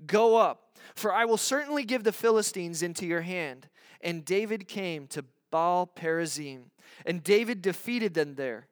Go 0.06 0.36
up, 0.36 0.76
for 0.94 1.12
I 1.12 1.24
will 1.24 1.36
certainly 1.36 1.84
give 1.84 2.04
the 2.04 2.12
Philistines 2.12 2.82
into 2.82 3.06
your 3.06 3.20
hand. 3.20 3.68
And 4.00 4.24
David 4.24 4.66
came 4.66 5.06
to 5.08 5.24
Baal 5.50 5.86
Perazim, 5.86 6.70
and 7.04 7.22
David 7.22 7.60
defeated 7.60 8.14
them 8.14 8.34
there. 8.34 8.66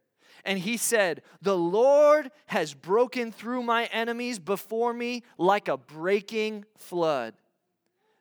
And 0.45 0.59
he 0.59 0.77
said, 0.77 1.23
The 1.43 1.57
Lord 1.57 2.31
has 2.47 2.73
broken 2.73 3.33
through 3.33 3.63
my 3.63 3.85
enemies 3.87 4.39
before 4.39 4.95
me 4.95 5.25
like 5.37 5.69
a 5.69 5.77
breaking 5.77 6.65
flood. 6.77 7.35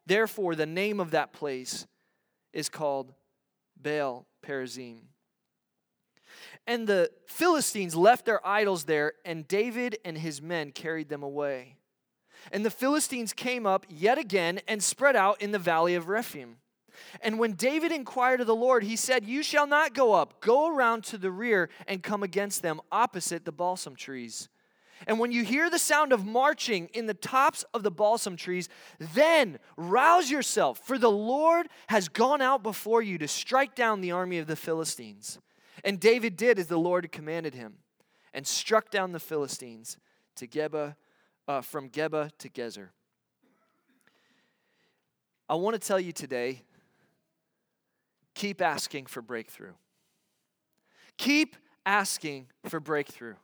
Therefore, 0.05 0.55
the 0.55 0.65
name 0.65 0.99
of 0.99 1.11
that 1.11 1.31
place 1.31 1.85
is 2.53 2.69
called 2.69 3.13
Baal 3.81 4.25
Perazim. 4.45 5.01
And 6.65 6.87
the 6.87 7.11
Philistines 7.25 7.95
left 7.95 8.25
their 8.25 8.45
idols 8.45 8.85
there, 8.85 9.13
and 9.25 9.47
David 9.47 9.97
and 10.03 10.17
his 10.17 10.41
men 10.41 10.71
carried 10.71 11.09
them 11.09 11.23
away. 11.23 11.77
And 12.51 12.65
the 12.65 12.71
Philistines 12.71 13.33
came 13.33 13.65
up 13.65 13.85
yet 13.89 14.17
again 14.17 14.61
and 14.67 14.81
spread 14.81 15.15
out 15.15 15.41
in 15.41 15.51
the 15.51 15.59
valley 15.59 15.95
of 15.95 16.07
Rephaim. 16.07 16.57
And 17.21 17.37
when 17.37 17.53
David 17.53 17.91
inquired 17.91 18.41
of 18.41 18.47
the 18.47 18.55
Lord, 18.55 18.83
he 18.83 18.95
said, 18.95 19.25
You 19.25 19.43
shall 19.43 19.67
not 19.67 19.93
go 19.93 20.13
up. 20.13 20.41
Go 20.41 20.73
around 20.73 21.03
to 21.05 21.17
the 21.17 21.31
rear 21.31 21.69
and 21.87 22.01
come 22.01 22.23
against 22.23 22.61
them 22.61 22.81
opposite 22.91 23.45
the 23.45 23.51
balsam 23.51 23.95
trees. 23.95 24.49
And 25.05 25.19
when 25.19 25.31
you 25.31 25.43
hear 25.43 25.69
the 25.69 25.77
sound 25.77 26.11
of 26.11 26.25
marching 26.25 26.87
in 26.93 27.05
the 27.05 27.13
tops 27.13 27.63
of 27.73 27.83
the 27.83 27.91
balsam 27.91 28.35
trees, 28.35 28.67
then 28.99 29.59
rouse 29.75 30.31
yourself, 30.31 30.79
for 30.79 30.97
the 30.97 31.11
Lord 31.11 31.67
has 31.87 32.09
gone 32.09 32.41
out 32.41 32.63
before 32.63 33.03
you 33.03 33.19
to 33.19 33.27
strike 33.27 33.75
down 33.75 34.01
the 34.01 34.11
army 34.11 34.39
of 34.39 34.47
the 34.47 34.55
Philistines. 34.55 35.37
And 35.83 35.99
David 35.99 36.35
did 36.35 36.59
as 36.59 36.67
the 36.67 36.77
Lord 36.77 37.11
commanded 37.11 37.53
him, 37.53 37.75
and 38.33 38.45
struck 38.45 38.89
down 38.89 39.11
the 39.11 39.19
Philistines 39.19 39.97
to 40.35 40.47
Geba, 40.47 40.95
uh, 41.47 41.61
from 41.61 41.89
Geba 41.89 42.31
to 42.39 42.49
Gezer. 42.49 42.89
I 45.49 45.55
want 45.55 45.79
to 45.79 45.87
tell 45.87 45.99
you 45.99 46.11
today 46.11 46.63
keep 48.35 48.61
asking 48.61 49.07
for 49.07 49.21
breakthrough. 49.21 49.73
Keep 51.17 51.55
asking 51.85 52.47
for 52.65 52.79
breakthrough. 52.79 53.35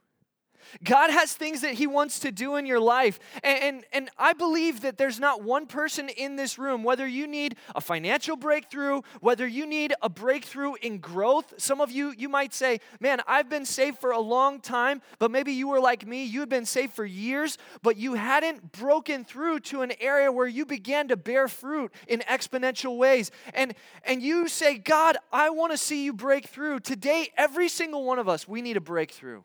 God 0.83 1.09
has 1.09 1.33
things 1.33 1.61
that 1.61 1.73
He 1.73 1.87
wants 1.87 2.19
to 2.19 2.31
do 2.31 2.55
in 2.55 2.65
your 2.65 2.79
life. 2.79 3.19
And, 3.43 3.63
and, 3.63 3.85
and, 3.93 4.09
I 4.17 4.33
believe 4.33 4.81
that 4.81 4.97
there's 4.97 5.19
not 5.19 5.43
one 5.43 5.65
person 5.65 6.07
in 6.07 6.35
this 6.35 6.59
room, 6.59 6.83
whether 6.83 7.07
you 7.07 7.25
need 7.27 7.55
a 7.75 7.81
financial 7.81 8.35
breakthrough, 8.35 9.01
whether 9.21 9.47
you 9.47 9.65
need 9.65 9.93
a 10.01 10.09
breakthrough 10.09 10.75
in 10.81 10.99
growth. 10.99 11.53
Some 11.57 11.81
of 11.81 11.91
you, 11.91 12.13
you 12.17 12.29
might 12.29 12.53
say, 12.53 12.79
Man, 12.99 13.21
I've 13.27 13.49
been 13.49 13.65
saved 13.65 13.99
for 13.99 14.11
a 14.11 14.19
long 14.19 14.59
time, 14.59 15.01
but 15.19 15.31
maybe 15.31 15.51
you 15.51 15.67
were 15.67 15.79
like 15.79 16.05
me. 16.05 16.25
You 16.25 16.41
had 16.41 16.49
been 16.49 16.65
saved 16.65 16.93
for 16.93 17.05
years, 17.05 17.57
but 17.81 17.97
you 17.97 18.13
hadn't 18.13 18.71
broken 18.71 19.25
through 19.25 19.61
to 19.61 19.81
an 19.81 19.93
area 19.99 20.31
where 20.31 20.47
you 20.47 20.65
began 20.65 21.07
to 21.09 21.17
bear 21.17 21.47
fruit 21.47 21.91
in 22.07 22.19
exponential 22.21 22.97
ways. 22.97 23.31
And, 23.53 23.73
and 24.03 24.21
you 24.21 24.47
say, 24.47 24.77
God, 24.77 25.17
I 25.31 25.49
want 25.49 25.71
to 25.71 25.77
see 25.77 26.03
you 26.05 26.13
break 26.13 26.47
through. 26.47 26.81
Today, 26.81 27.29
every 27.37 27.69
single 27.69 28.03
one 28.05 28.19
of 28.19 28.27
us, 28.29 28.47
we 28.47 28.61
need 28.61 28.77
a 28.77 28.81
breakthrough. 28.81 29.43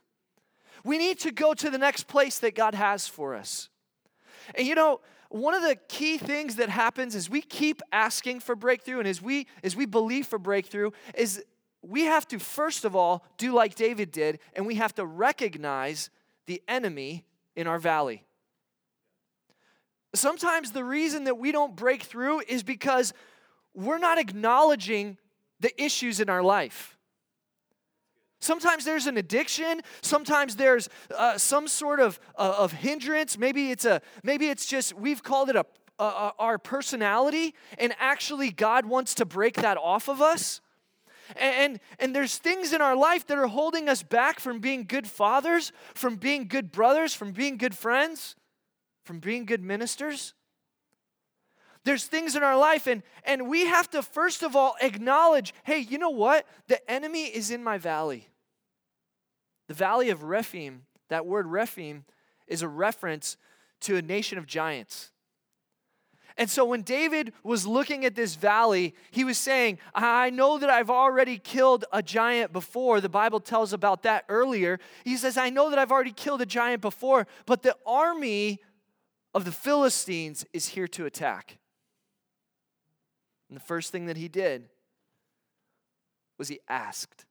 We 0.85 0.99
need 0.99 1.19
to 1.21 1.31
go 1.31 1.55
to 1.55 1.71
the 1.71 1.79
next 1.79 2.05
place 2.05 2.39
that 2.41 2.55
God 2.55 2.75
has 2.75 3.09
for 3.09 3.35
us. 3.35 3.69
And 4.55 4.67
you 4.67 4.75
know, 4.75 5.01
one 5.31 5.55
of 5.55 5.63
the 5.63 5.77
key 5.89 6.19
things 6.19 6.57
that 6.57 6.69
happens 6.69 7.15
is 7.15 7.29
we 7.29 7.43
keep 7.43 7.83
asking 7.93 8.41
for 8.41 8.57
breakthrough 8.57 8.99
and 8.99 9.09
as 9.09 9.21
we 9.21 9.47
as 9.63 9.77
we 9.77 9.85
believe 9.85 10.27
for 10.27 10.39
breakthrough 10.39 10.91
is 11.15 11.45
we 11.83 12.03
have 12.03 12.27
to 12.29 12.39
first 12.39 12.85
of 12.85 12.97
all 12.97 13.25
do 13.37 13.53
like 13.53 13.75
David 13.75 14.11
did 14.11 14.39
and 14.55 14.67
we 14.67 14.77
have 14.77 14.95
to 14.95 15.05
recognize 15.05 16.11
the 16.47 16.63
enemy 16.67 17.25
in 17.57 17.67
our 17.67 17.79
valley. 17.79 18.25
Sometimes 20.15 20.73
the 20.73 20.85
reason 20.85 21.25
that 21.25 21.37
we 21.37 21.53
don't 21.53 21.77
break 21.77 22.03
through 22.03 22.41
is 22.49 22.63
because 22.63 23.13
we're 23.75 23.99
not 23.99 24.19
acknowledging 24.19 25.19
the 25.61 25.83
issues 25.83 26.21
in 26.21 26.31
our 26.31 26.43
life. 26.43 26.98
Sometimes 28.41 28.85
there's 28.85 29.07
an 29.07 29.17
addiction. 29.17 29.81
Sometimes 30.01 30.57
there's 30.57 30.89
uh, 31.17 31.39
some 31.39 31.67
sort 31.67 32.01
of, 32.01 32.21
uh, 32.37 32.55
of 32.59 32.73
hindrance. 32.73 33.37
Maybe 33.37 33.71
it's 33.71 33.85
a 33.85 34.01
maybe 34.23 34.49
it's 34.49 34.67
just 34.67 34.95
we've 34.95 35.23
called 35.23 35.51
it 35.51 35.57
a, 35.57 35.67
a, 35.99 36.33
our 36.39 36.59
personality, 36.59 37.55
and 37.79 37.95
actually 37.99 38.51
God 38.51 38.87
wants 38.87 39.15
to 39.15 39.25
break 39.25 39.57
that 39.57 39.77
off 39.77 40.09
of 40.09 40.21
us. 40.21 40.61
And, 41.37 41.79
and 41.99 42.15
there's 42.15 42.39
things 42.39 42.73
in 42.73 42.81
our 42.81 42.97
life 42.97 43.27
that 43.27 43.37
are 43.37 43.49
holding 43.49 43.89
us 43.89 44.03
back 44.03 44.41
from 44.41 44.61
being 44.61 44.85
good 44.85 45.07
fathers, 45.07 45.73
from 45.95 46.17
being 46.17 46.49
good 46.49 46.73
brothers, 46.73 47.13
from 47.13 47.33
being 47.33 47.59
good 47.59 47.77
friends, 47.77 48.35
from 49.05 49.21
being 49.21 49.45
good 49.45 49.63
ministers. 49.63 50.33
There's 51.85 52.05
things 52.05 52.37
in 52.37 52.43
our 52.43 52.57
life, 52.57 52.87
and, 52.87 53.03
and 53.25 53.49
we 53.49 53.67
have 53.67 53.89
to 53.91 54.03
first 54.03 54.43
of 54.43 54.55
all 54.57 54.77
acknowledge 54.81 55.55
hey, 55.65 55.79
you 55.79 55.99
know 55.99 56.11
what? 56.11 56.47
The 56.67 56.91
enemy 56.91 57.25
is 57.25 57.51
in 57.51 57.63
my 57.63 57.79
valley. 57.79 58.29
The 59.69 59.75
valley 59.75 60.11
of 60.11 60.23
Rephaim, 60.23 60.83
that 61.09 61.27
word 61.27 61.47
Rephaim, 61.47 62.05
is 62.47 62.63
a 62.63 62.69
reference 62.69 63.37
to 63.81 63.97
a 63.97 64.03
nation 64.03 64.39
of 64.39 64.47
giants. 64.47 65.13
And 66.39 66.49
so 66.49 66.65
when 66.65 66.83
David 66.83 67.33
was 67.43 67.67
looking 67.67 68.05
at 68.05 68.15
this 68.15 68.37
valley, 68.37 68.95
he 69.11 69.25
was 69.25 69.37
saying, 69.37 69.79
I 69.93 70.31
know 70.31 70.57
that 70.59 70.71
I've 70.71 70.89
already 70.89 71.37
killed 71.37 71.85
a 71.93 72.01
giant 72.01 72.53
before. 72.53 73.01
The 73.01 73.09
Bible 73.09 73.41
tells 73.41 73.73
about 73.73 74.05
that 74.05 74.25
earlier. 74.29 74.79
He 75.05 75.17
says, 75.17 75.37
I 75.37 75.51
know 75.51 75.69
that 75.69 75.81
I've 75.81 75.91
already 75.91 76.13
killed 76.13 76.41
a 76.41 76.47
giant 76.47 76.81
before, 76.81 77.27
but 77.45 77.65
the 77.65 77.77
army 77.85 78.61
of 79.35 79.45
the 79.45 79.53
Philistines 79.53 80.47
is 80.53 80.69
here 80.69 80.87
to 80.89 81.07
attack. 81.07 81.59
And 83.49 83.57
the 83.57 83.65
first 83.65 83.93
thing 83.93 84.07
that 84.07 84.17
he 84.17 84.29
did 84.29 84.69
was 86.39 86.49
he 86.49 86.61
asked. 86.69 87.25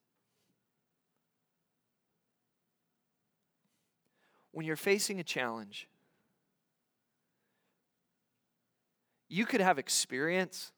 When 4.51 4.65
you're 4.65 4.75
facing 4.75 5.19
a 5.19 5.23
challenge, 5.23 5.87
you 9.29 9.45
could 9.45 9.61
have 9.61 9.77
experience. 9.77 10.71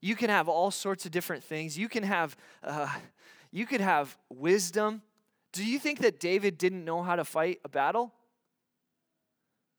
You 0.00 0.14
can 0.14 0.30
have 0.30 0.48
all 0.48 0.70
sorts 0.70 1.04
of 1.04 1.10
different 1.10 1.42
things. 1.42 1.76
You 1.76 1.88
can 1.88 2.04
have, 2.04 2.36
uh, 2.62 2.94
you 3.50 3.66
could 3.66 3.80
have 3.80 4.16
wisdom. 4.30 5.02
Do 5.52 5.64
you 5.64 5.78
think 5.78 6.00
that 6.00 6.20
David 6.20 6.58
didn't 6.58 6.84
know 6.84 7.02
how 7.02 7.16
to 7.16 7.24
fight 7.24 7.60
a 7.64 7.68
battle? 7.68 8.12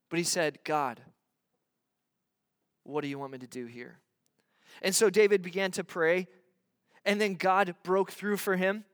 But 0.10 0.18
he 0.20 0.24
said, 0.24 0.60
God, 0.64 1.02
what 2.84 3.02
do 3.02 3.08
you 3.08 3.18
want 3.18 3.32
me 3.32 3.38
to 3.40 3.48
do 3.48 3.66
here? 3.66 3.98
And 4.82 4.96
so 4.96 5.10
David 5.10 5.42
began 5.42 5.72
to 5.72 5.84
pray, 5.84 6.28
and 7.06 7.20
then 7.20 7.36
God 7.36 7.76
broke 7.84 8.12
through 8.12 8.38
for 8.38 8.56
him. 8.56 8.86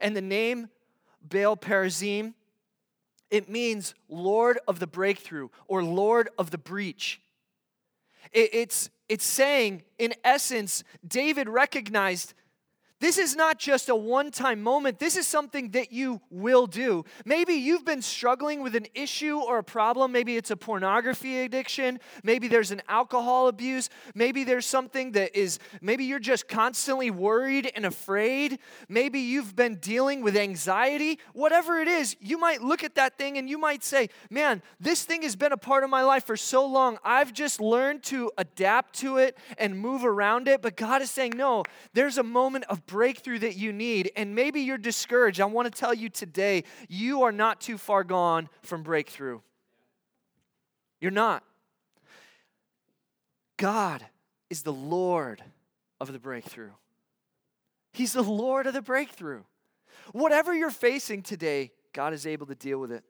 And 0.00 0.16
the 0.16 0.22
name 0.22 0.68
Baal 1.22 1.56
Perazim, 1.56 2.34
it 3.30 3.48
means 3.48 3.94
Lord 4.08 4.58
of 4.68 4.78
the 4.78 4.86
breakthrough 4.86 5.48
or 5.66 5.82
Lord 5.82 6.28
of 6.38 6.50
the 6.50 6.58
breach. 6.58 7.20
it's, 8.32 8.90
it's 9.08 9.24
saying, 9.24 9.82
in 9.98 10.14
essence, 10.24 10.84
David 11.06 11.48
recognized 11.48 12.34
this 13.00 13.18
is 13.18 13.34
not 13.34 13.58
just 13.58 13.88
a 13.88 13.96
one 13.96 14.30
time 14.30 14.62
moment. 14.62 14.98
This 14.98 15.16
is 15.16 15.26
something 15.26 15.70
that 15.72 15.92
you 15.92 16.20
will 16.30 16.66
do. 16.66 17.04
Maybe 17.24 17.54
you've 17.54 17.84
been 17.84 18.02
struggling 18.02 18.62
with 18.62 18.74
an 18.74 18.86
issue 18.94 19.38
or 19.38 19.58
a 19.58 19.64
problem. 19.64 20.12
Maybe 20.12 20.36
it's 20.36 20.50
a 20.50 20.56
pornography 20.56 21.40
addiction. 21.40 21.98
Maybe 22.22 22.48
there's 22.48 22.70
an 22.70 22.82
alcohol 22.88 23.48
abuse. 23.48 23.90
Maybe 24.14 24.44
there's 24.44 24.64
something 24.64 25.12
that 25.12 25.36
is, 25.36 25.58
maybe 25.80 26.04
you're 26.04 26.18
just 26.18 26.48
constantly 26.48 27.10
worried 27.10 27.70
and 27.74 27.84
afraid. 27.84 28.58
Maybe 28.88 29.20
you've 29.20 29.56
been 29.56 29.76
dealing 29.76 30.22
with 30.22 30.36
anxiety. 30.36 31.18
Whatever 31.32 31.80
it 31.80 31.88
is, 31.88 32.16
you 32.20 32.38
might 32.38 32.62
look 32.62 32.84
at 32.84 32.94
that 32.94 33.18
thing 33.18 33.36
and 33.36 33.50
you 33.50 33.58
might 33.58 33.82
say, 33.82 34.08
man, 34.30 34.62
this 34.80 35.04
thing 35.04 35.22
has 35.22 35.36
been 35.36 35.52
a 35.52 35.58
part 35.58 35.84
of 35.84 35.90
my 35.90 36.02
life 36.02 36.24
for 36.24 36.36
so 36.36 36.64
long. 36.64 36.98
I've 37.04 37.32
just 37.32 37.60
learned 37.60 38.04
to 38.04 38.30
adapt 38.38 38.94
to 39.00 39.18
it 39.18 39.36
and 39.58 39.78
move 39.78 40.04
around 40.04 40.48
it. 40.48 40.62
But 40.62 40.76
God 40.76 41.02
is 41.02 41.10
saying, 41.10 41.32
no, 41.36 41.64
there's 41.92 42.18
a 42.18 42.22
moment 42.22 42.64
of 42.68 42.83
breakthrough 42.86 43.38
that 43.40 43.56
you 43.56 43.72
need, 43.72 44.10
and 44.16 44.34
maybe 44.34 44.60
you're 44.60 44.78
discouraged, 44.78 45.40
I 45.40 45.46
want 45.46 45.72
to 45.72 45.78
tell 45.78 45.94
you 45.94 46.08
today, 46.08 46.64
you 46.88 47.22
are 47.22 47.32
not 47.32 47.60
too 47.60 47.78
far 47.78 48.04
gone 48.04 48.48
from 48.62 48.82
breakthrough. 48.82 49.40
You're 51.00 51.10
not. 51.10 51.44
God 53.56 54.04
is 54.50 54.62
the 54.62 54.72
Lord 54.72 55.42
of 56.00 56.12
the 56.12 56.18
breakthrough. 56.18 56.70
He's 57.92 58.12
the 58.12 58.22
Lord 58.22 58.66
of 58.66 58.74
the 58.74 58.82
breakthrough. 58.82 59.42
Whatever 60.12 60.54
you're 60.54 60.70
facing 60.70 61.22
today, 61.22 61.72
God 61.92 62.12
is 62.12 62.26
able 62.26 62.46
to 62.46 62.54
deal 62.54 62.78
with 62.78 62.92
it. 62.92 63.04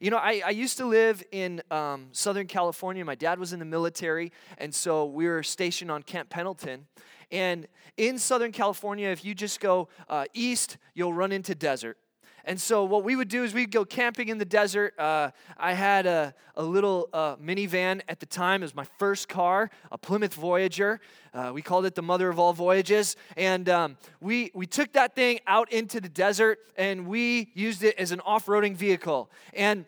You 0.00 0.10
know, 0.10 0.16
I, 0.16 0.42
I 0.44 0.50
used 0.50 0.78
to 0.78 0.86
live 0.86 1.22
in 1.32 1.62
um, 1.70 2.08
Southern 2.12 2.46
California. 2.46 3.04
My 3.04 3.14
dad 3.14 3.38
was 3.38 3.52
in 3.52 3.58
the 3.58 3.64
military, 3.64 4.32
and 4.58 4.74
so 4.74 5.04
we 5.04 5.26
were 5.26 5.42
stationed 5.42 5.90
on 5.90 6.02
Camp 6.02 6.28
Pendleton. 6.28 6.86
And 7.32 7.66
in 7.96 8.18
Southern 8.18 8.52
California, 8.52 9.08
if 9.08 9.24
you 9.24 9.34
just 9.34 9.58
go 9.58 9.88
uh, 10.08 10.26
east, 10.34 10.76
you'll 10.94 11.14
run 11.14 11.32
into 11.32 11.54
desert. 11.54 11.98
And 12.44 12.60
so, 12.60 12.84
what 12.84 13.04
we 13.04 13.14
would 13.14 13.28
do 13.28 13.44
is 13.44 13.54
we'd 13.54 13.70
go 13.70 13.84
camping 13.84 14.28
in 14.28 14.38
the 14.38 14.44
desert. 14.44 14.98
Uh, 14.98 15.30
I 15.56 15.74
had 15.74 16.06
a, 16.06 16.34
a 16.56 16.62
little 16.62 17.08
uh, 17.12 17.36
minivan 17.36 18.00
at 18.08 18.18
the 18.18 18.26
time. 18.26 18.62
It 18.62 18.64
was 18.64 18.74
my 18.74 18.86
first 18.98 19.28
car, 19.28 19.70
a 19.92 19.98
Plymouth 19.98 20.34
Voyager. 20.34 21.00
Uh, 21.32 21.52
we 21.54 21.62
called 21.62 21.86
it 21.86 21.94
the 21.94 22.02
mother 22.02 22.28
of 22.28 22.40
all 22.40 22.52
voyages. 22.52 23.16
And 23.36 23.68
um, 23.68 23.96
we, 24.20 24.50
we 24.54 24.66
took 24.66 24.92
that 24.94 25.14
thing 25.14 25.38
out 25.46 25.72
into 25.72 26.00
the 26.00 26.08
desert 26.08 26.58
and 26.76 27.06
we 27.06 27.50
used 27.54 27.84
it 27.84 27.96
as 27.96 28.12
an 28.12 28.20
off 28.20 28.46
roading 28.46 28.76
vehicle. 28.76 29.30
And 29.54 29.86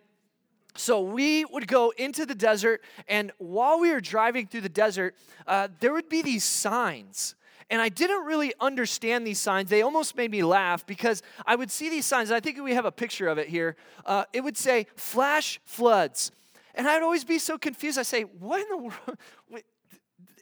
So 0.76 1.00
we 1.00 1.44
would 1.44 1.68
go 1.68 1.92
into 1.96 2.26
the 2.26 2.34
desert, 2.34 2.82
and 3.06 3.30
while 3.38 3.78
we 3.78 3.92
were 3.92 4.00
driving 4.00 4.46
through 4.46 4.62
the 4.62 4.68
desert, 4.68 5.14
uh, 5.46 5.68
there 5.80 5.92
would 5.92 6.08
be 6.08 6.22
these 6.22 6.44
signs. 6.44 7.36
And 7.70 7.80
I 7.80 7.88
didn't 7.88 8.24
really 8.24 8.52
understand 8.60 9.26
these 9.26 9.40
signs. 9.40 9.70
They 9.70 9.82
almost 9.82 10.16
made 10.16 10.30
me 10.30 10.42
laugh 10.42 10.86
because 10.86 11.22
I 11.46 11.56
would 11.56 11.70
see 11.70 11.88
these 11.88 12.04
signs. 12.04 12.30
I 12.30 12.40
think 12.40 12.60
we 12.62 12.74
have 12.74 12.84
a 12.84 12.92
picture 12.92 13.28
of 13.28 13.38
it 13.38 13.48
here. 13.48 13.76
Uh, 14.04 14.24
it 14.32 14.42
would 14.42 14.56
say 14.56 14.86
flash 14.96 15.60
floods. 15.64 16.30
And 16.74 16.88
I'd 16.88 17.02
always 17.02 17.24
be 17.24 17.38
so 17.38 17.56
confused. 17.56 17.98
I 17.98 18.02
say, 18.02 18.22
what 18.22 18.60
in 18.60 18.68
the 18.68 18.76
world? 18.76 19.18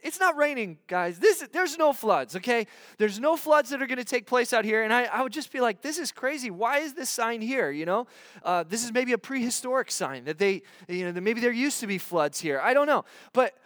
it's 0.03 0.19
not 0.19 0.35
raining, 0.35 0.77
guys. 0.87 1.17
This, 1.17 1.43
there's 1.51 1.77
no 1.77 1.93
floods, 1.93 2.35
okay? 2.35 2.67
There's 2.97 3.19
no 3.19 3.37
floods 3.37 3.69
that 3.69 3.81
are 3.81 3.87
going 3.87 3.97
to 3.97 4.03
take 4.03 4.25
place 4.25 4.53
out 4.53 4.65
here. 4.65 4.83
And 4.83 4.93
I, 4.93 5.05
I, 5.05 5.21
would 5.23 5.31
just 5.31 5.51
be 5.51 5.61
like, 5.61 5.81
this 5.81 5.97
is 5.97 6.11
crazy. 6.11 6.51
Why 6.51 6.79
is 6.79 6.93
this 6.93 7.09
sign 7.09 7.41
here? 7.41 7.71
You 7.71 7.85
know, 7.85 8.07
uh, 8.43 8.63
this 8.63 8.83
is 8.83 8.91
maybe 8.91 9.13
a 9.13 9.17
prehistoric 9.17 9.89
sign 9.89 10.25
that 10.25 10.37
they, 10.37 10.61
you 10.87 11.05
know, 11.05 11.11
that 11.11 11.21
maybe 11.21 11.39
there 11.39 11.51
used 11.51 11.79
to 11.79 11.87
be 11.87 11.97
floods 11.97 12.39
here. 12.39 12.59
I 12.61 12.73
don't 12.73 12.87
know. 12.87 13.05
But 13.31 13.57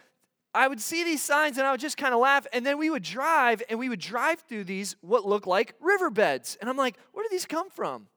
I 0.54 0.68
would 0.68 0.80
see 0.80 1.04
these 1.04 1.24
signs 1.24 1.58
and 1.58 1.68
I 1.68 1.72
would 1.72 1.80
just 1.80 1.98
kind 1.98 2.14
of 2.14 2.20
laugh. 2.20 2.46
And 2.54 2.66
then 2.66 2.78
we 2.78 2.90
would 2.90 3.04
drive 3.04 3.62
and 3.70 3.80
we 3.80 3.90
would 3.90 4.00
drive 4.00 4.40
through 4.42 4.66
these, 4.66 4.96
what 5.02 5.26
looked 5.26 5.48
like 5.48 5.74
riverbeds. 5.82 6.58
And 6.62 6.70
I'm 6.70 6.78
like, 6.78 6.98
where 7.14 7.24
do 7.24 7.30
these 7.32 7.46
come 7.46 7.70
from? 7.70 8.08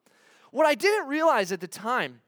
What 0.50 0.66
I 0.66 0.74
didn't 0.74 1.08
realize 1.08 1.52
at 1.52 1.60
the 1.60 1.68
time 1.68 2.20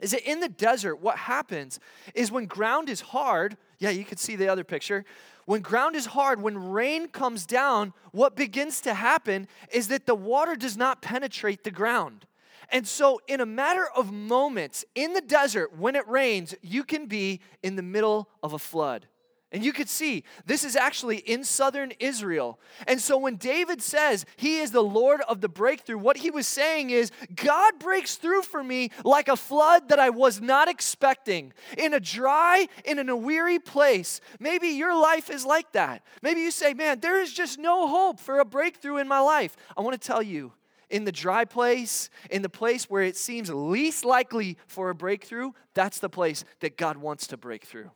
is 0.00 0.12
that 0.12 0.28
in 0.28 0.40
the 0.40 0.48
desert, 0.48 0.96
what 0.96 1.16
happens 1.16 1.80
is 2.14 2.30
when 2.30 2.46
ground 2.46 2.88
is 2.88 3.00
hard, 3.00 3.56
yeah, 3.78 3.90
you 3.90 4.04
can 4.04 4.18
see 4.18 4.36
the 4.36 4.48
other 4.48 4.64
picture. 4.64 5.04
When 5.44 5.60
ground 5.60 5.96
is 5.96 6.06
hard, 6.06 6.42
when 6.42 6.70
rain 6.70 7.08
comes 7.08 7.46
down, 7.46 7.94
what 8.12 8.36
begins 8.36 8.80
to 8.82 8.94
happen 8.94 9.48
is 9.72 9.88
that 9.88 10.06
the 10.06 10.14
water 10.14 10.56
does 10.56 10.76
not 10.76 11.00
penetrate 11.00 11.64
the 11.64 11.70
ground. 11.70 12.26
And 12.70 12.86
so, 12.86 13.20
in 13.26 13.40
a 13.40 13.46
matter 13.46 13.86
of 13.96 14.12
moments 14.12 14.84
in 14.94 15.14
the 15.14 15.22
desert, 15.22 15.76
when 15.76 15.96
it 15.96 16.06
rains, 16.06 16.54
you 16.60 16.84
can 16.84 17.06
be 17.06 17.40
in 17.62 17.76
the 17.76 17.82
middle 17.82 18.28
of 18.42 18.52
a 18.52 18.58
flood. 18.58 19.06
And 19.50 19.64
you 19.64 19.72
could 19.72 19.88
see 19.88 20.24
this 20.44 20.62
is 20.62 20.76
actually 20.76 21.18
in 21.18 21.42
southern 21.42 21.92
Israel. 21.98 22.60
And 22.86 23.00
so 23.00 23.16
when 23.16 23.36
David 23.36 23.80
says 23.80 24.26
he 24.36 24.58
is 24.58 24.72
the 24.72 24.82
Lord 24.82 25.22
of 25.22 25.40
the 25.40 25.48
breakthrough, 25.48 25.96
what 25.96 26.18
he 26.18 26.30
was 26.30 26.46
saying 26.46 26.90
is 26.90 27.10
God 27.34 27.78
breaks 27.78 28.16
through 28.16 28.42
for 28.42 28.62
me 28.62 28.90
like 29.04 29.28
a 29.28 29.36
flood 29.36 29.88
that 29.88 29.98
I 29.98 30.10
was 30.10 30.42
not 30.42 30.68
expecting 30.68 31.54
in 31.78 31.94
a 31.94 32.00
dry, 32.00 32.68
and 32.86 32.98
in 32.98 33.08
a 33.08 33.16
weary 33.16 33.58
place. 33.58 34.20
Maybe 34.38 34.68
your 34.68 34.94
life 34.94 35.30
is 35.30 35.46
like 35.46 35.72
that. 35.72 36.02
Maybe 36.22 36.40
you 36.40 36.50
say, 36.50 36.74
man, 36.74 37.00
there 37.00 37.20
is 37.20 37.32
just 37.32 37.58
no 37.58 37.88
hope 37.88 38.20
for 38.20 38.40
a 38.40 38.44
breakthrough 38.44 38.98
in 38.98 39.08
my 39.08 39.20
life. 39.20 39.56
I 39.76 39.80
want 39.80 40.00
to 40.00 40.06
tell 40.06 40.22
you, 40.22 40.52
in 40.90 41.04
the 41.04 41.12
dry 41.12 41.44
place, 41.44 42.10
in 42.30 42.42
the 42.42 42.48
place 42.48 42.84
where 42.90 43.02
it 43.02 43.16
seems 43.16 43.50
least 43.50 44.04
likely 44.04 44.56
for 44.66 44.90
a 44.90 44.94
breakthrough, 44.94 45.52
that's 45.74 45.98
the 45.98 46.08
place 46.08 46.44
that 46.60 46.76
God 46.76 46.96
wants 46.96 47.26
to 47.28 47.36
break 47.36 47.64
through. 47.64 47.90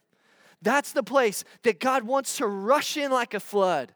That's 0.62 0.92
the 0.92 1.02
place 1.02 1.44
that 1.64 1.80
God 1.80 2.04
wants 2.04 2.36
to 2.36 2.46
rush 2.46 2.96
in 2.96 3.10
like 3.10 3.34
a 3.34 3.40
flood. 3.40 3.92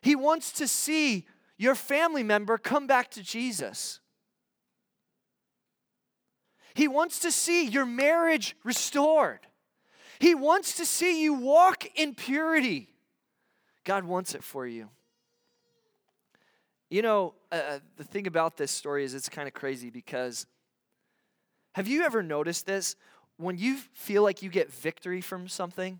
He 0.00 0.16
wants 0.16 0.52
to 0.52 0.66
see 0.66 1.26
your 1.58 1.74
family 1.74 2.22
member 2.22 2.58
come 2.58 2.86
back 2.86 3.10
to 3.12 3.22
Jesus. 3.22 4.00
He 6.74 6.88
wants 6.88 7.20
to 7.20 7.30
see 7.30 7.66
your 7.66 7.86
marriage 7.86 8.56
restored. 8.64 9.40
He 10.18 10.34
wants 10.34 10.76
to 10.76 10.86
see 10.86 11.22
you 11.22 11.34
walk 11.34 11.86
in 11.94 12.14
purity. 12.14 12.88
God 13.84 14.04
wants 14.04 14.34
it 14.34 14.42
for 14.42 14.66
you. 14.66 14.88
You 16.90 17.02
know, 17.02 17.34
uh, 17.52 17.54
uh 17.54 17.78
the 17.96 18.04
thing 18.04 18.26
about 18.26 18.56
this 18.56 18.70
story 18.70 19.04
is 19.04 19.14
it's 19.14 19.28
kind 19.28 19.46
of 19.46 19.54
crazy 19.54 19.90
because 19.90 20.46
have 21.74 21.88
you 21.88 22.02
ever 22.02 22.22
noticed 22.22 22.66
this? 22.66 22.94
When 23.36 23.58
you 23.58 23.76
feel 23.92 24.22
like 24.22 24.42
you 24.42 24.50
get 24.50 24.72
victory 24.72 25.20
from 25.20 25.48
something, 25.48 25.98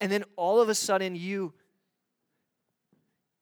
and 0.00 0.10
then 0.10 0.24
all 0.36 0.60
of 0.60 0.68
a 0.68 0.74
sudden 0.74 1.14
you 1.14 1.52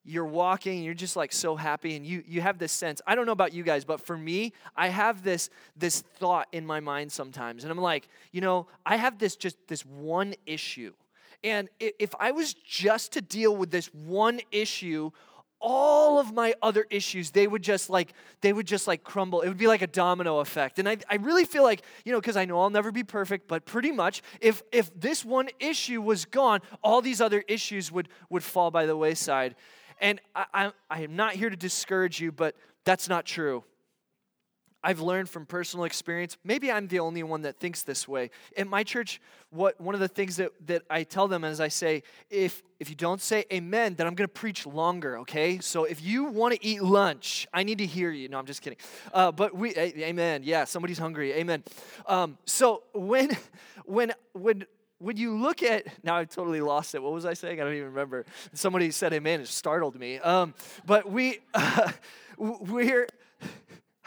you're 0.06 0.24
walking 0.24 0.84
you're 0.84 0.94
just 0.94 1.16
like 1.16 1.32
so 1.32 1.56
happy 1.56 1.96
and 1.96 2.06
you 2.06 2.22
you 2.26 2.40
have 2.40 2.58
this 2.58 2.70
sense 2.70 3.02
i 3.06 3.14
don't 3.14 3.26
know 3.26 3.32
about 3.32 3.52
you 3.52 3.64
guys 3.64 3.84
but 3.84 4.00
for 4.00 4.16
me 4.16 4.52
i 4.76 4.88
have 4.88 5.24
this 5.24 5.50
this 5.76 6.00
thought 6.00 6.46
in 6.52 6.64
my 6.64 6.78
mind 6.78 7.10
sometimes 7.10 7.64
and 7.64 7.72
i'm 7.72 7.78
like 7.78 8.08
you 8.30 8.40
know 8.40 8.68
i 8.86 8.96
have 8.96 9.18
this 9.18 9.34
just 9.34 9.56
this 9.66 9.84
one 9.84 10.32
issue 10.46 10.92
and 11.42 11.68
if 11.80 12.14
i 12.20 12.30
was 12.30 12.54
just 12.54 13.12
to 13.12 13.20
deal 13.20 13.56
with 13.56 13.70
this 13.70 13.92
one 13.92 14.40
issue 14.52 15.10
all 15.60 16.18
of 16.18 16.32
my 16.32 16.54
other 16.62 16.86
issues 16.90 17.30
they 17.30 17.46
would 17.46 17.62
just 17.62 17.88
like 17.88 18.12
they 18.40 18.52
would 18.52 18.66
just 18.66 18.86
like 18.86 19.02
crumble. 19.02 19.40
It 19.40 19.48
would 19.48 19.58
be 19.58 19.66
like 19.66 19.82
a 19.82 19.86
domino 19.86 20.38
effect. 20.40 20.78
And 20.78 20.88
i, 20.88 20.96
I 21.10 21.16
really 21.16 21.44
feel 21.44 21.62
like 21.62 21.82
you 22.04 22.12
know 22.12 22.20
because 22.20 22.36
i 22.36 22.44
know 22.44 22.60
i'll 22.60 22.70
never 22.70 22.92
be 22.92 23.04
perfect 23.04 23.48
but 23.48 23.64
pretty 23.64 23.92
much 23.92 24.22
if 24.40 24.62
if 24.72 24.90
this 24.98 25.24
one 25.24 25.48
issue 25.58 26.00
was 26.00 26.24
gone 26.24 26.60
all 26.82 27.00
these 27.00 27.20
other 27.20 27.42
issues 27.48 27.90
would 27.90 28.08
would 28.30 28.42
fall 28.42 28.70
by 28.70 28.86
the 28.86 28.96
wayside. 28.96 29.54
And 30.00 30.20
i 30.34 30.44
i, 30.52 30.72
I 30.90 31.02
am 31.02 31.16
not 31.16 31.34
here 31.34 31.50
to 31.50 31.56
discourage 31.56 32.20
you 32.20 32.32
but 32.32 32.54
that's 32.84 33.08
not 33.08 33.24
true 33.24 33.64
I've 34.86 35.00
learned 35.00 35.28
from 35.28 35.46
personal 35.46 35.84
experience, 35.84 36.36
maybe 36.44 36.70
I'm 36.70 36.86
the 36.86 37.00
only 37.00 37.24
one 37.24 37.42
that 37.42 37.58
thinks 37.58 37.82
this 37.82 38.06
way. 38.06 38.30
In 38.56 38.68
my 38.68 38.84
church, 38.84 39.20
what 39.50 39.80
one 39.80 39.96
of 39.96 40.00
the 40.00 40.06
things 40.06 40.36
that, 40.36 40.52
that 40.68 40.82
I 40.88 41.02
tell 41.02 41.26
them 41.26 41.42
is 41.42 41.60
I 41.60 41.66
say, 41.66 42.04
if 42.30 42.62
if 42.78 42.88
you 42.88 42.94
don't 42.94 43.20
say 43.20 43.46
amen, 43.52 43.96
then 43.96 44.06
I'm 44.06 44.14
gonna 44.14 44.28
preach 44.28 44.64
longer, 44.64 45.18
okay? 45.18 45.58
So 45.58 45.84
if 45.84 46.00
you 46.04 46.26
want 46.26 46.54
to 46.54 46.64
eat 46.64 46.84
lunch, 46.84 47.48
I 47.52 47.64
need 47.64 47.78
to 47.78 47.86
hear 47.86 48.12
you. 48.12 48.28
No, 48.28 48.38
I'm 48.38 48.46
just 48.46 48.62
kidding. 48.62 48.78
Uh, 49.12 49.32
but 49.32 49.56
we 49.56 49.74
amen. 49.76 50.42
Yeah, 50.44 50.64
somebody's 50.64 50.98
hungry. 50.98 51.32
Amen. 51.32 51.64
Um, 52.06 52.38
so 52.44 52.84
when 52.94 53.36
when 53.86 54.12
when 54.34 54.66
when 54.98 55.16
you 55.16 55.36
look 55.36 55.62
at 55.64 55.84
now 56.04 56.16
i 56.16 56.24
totally 56.24 56.62
lost 56.62 56.94
it 56.94 57.02
what 57.02 57.12
was 57.12 57.26
i 57.26 57.34
saying 57.34 57.60
i 57.60 57.64
don't 57.64 57.74
even 57.74 57.88
remember 57.88 58.24
somebody 58.54 58.90
said 58.90 59.12
amen 59.12 59.42
it 59.42 59.46
startled 59.46 59.94
me 59.94 60.18
um, 60.20 60.54
but 60.86 61.10
we 61.10 61.38
uh, 61.54 61.92
we're 62.38 63.06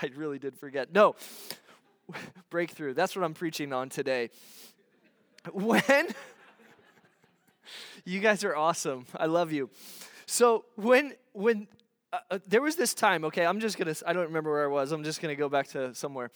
I 0.01 0.09
really 0.15 0.39
did 0.39 0.55
forget. 0.55 0.93
No, 0.93 1.15
breakthrough. 2.49 2.93
That's 2.93 3.15
what 3.15 3.25
I'm 3.25 3.33
preaching 3.33 3.73
on 3.73 3.89
today. 3.89 4.29
When, 5.51 5.83
you 8.05 8.19
guys 8.19 8.43
are 8.43 8.55
awesome. 8.55 9.05
I 9.15 9.25
love 9.25 9.51
you. 9.51 9.69
So 10.25 10.65
when, 10.75 11.13
when, 11.33 11.67
uh, 12.13 12.19
uh, 12.31 12.39
there 12.47 12.61
was 12.61 12.75
this 12.75 12.93
time, 12.93 13.25
okay, 13.25 13.45
I'm 13.45 13.59
just 13.59 13.77
gonna, 13.77 13.95
I 14.05 14.13
don't 14.13 14.27
remember 14.27 14.51
where 14.51 14.63
I 14.63 14.67
was, 14.67 14.91
I'm 14.91 15.03
just 15.03 15.21
gonna 15.21 15.35
go 15.35 15.49
back 15.49 15.67
to 15.69 15.93
somewhere. 15.93 16.31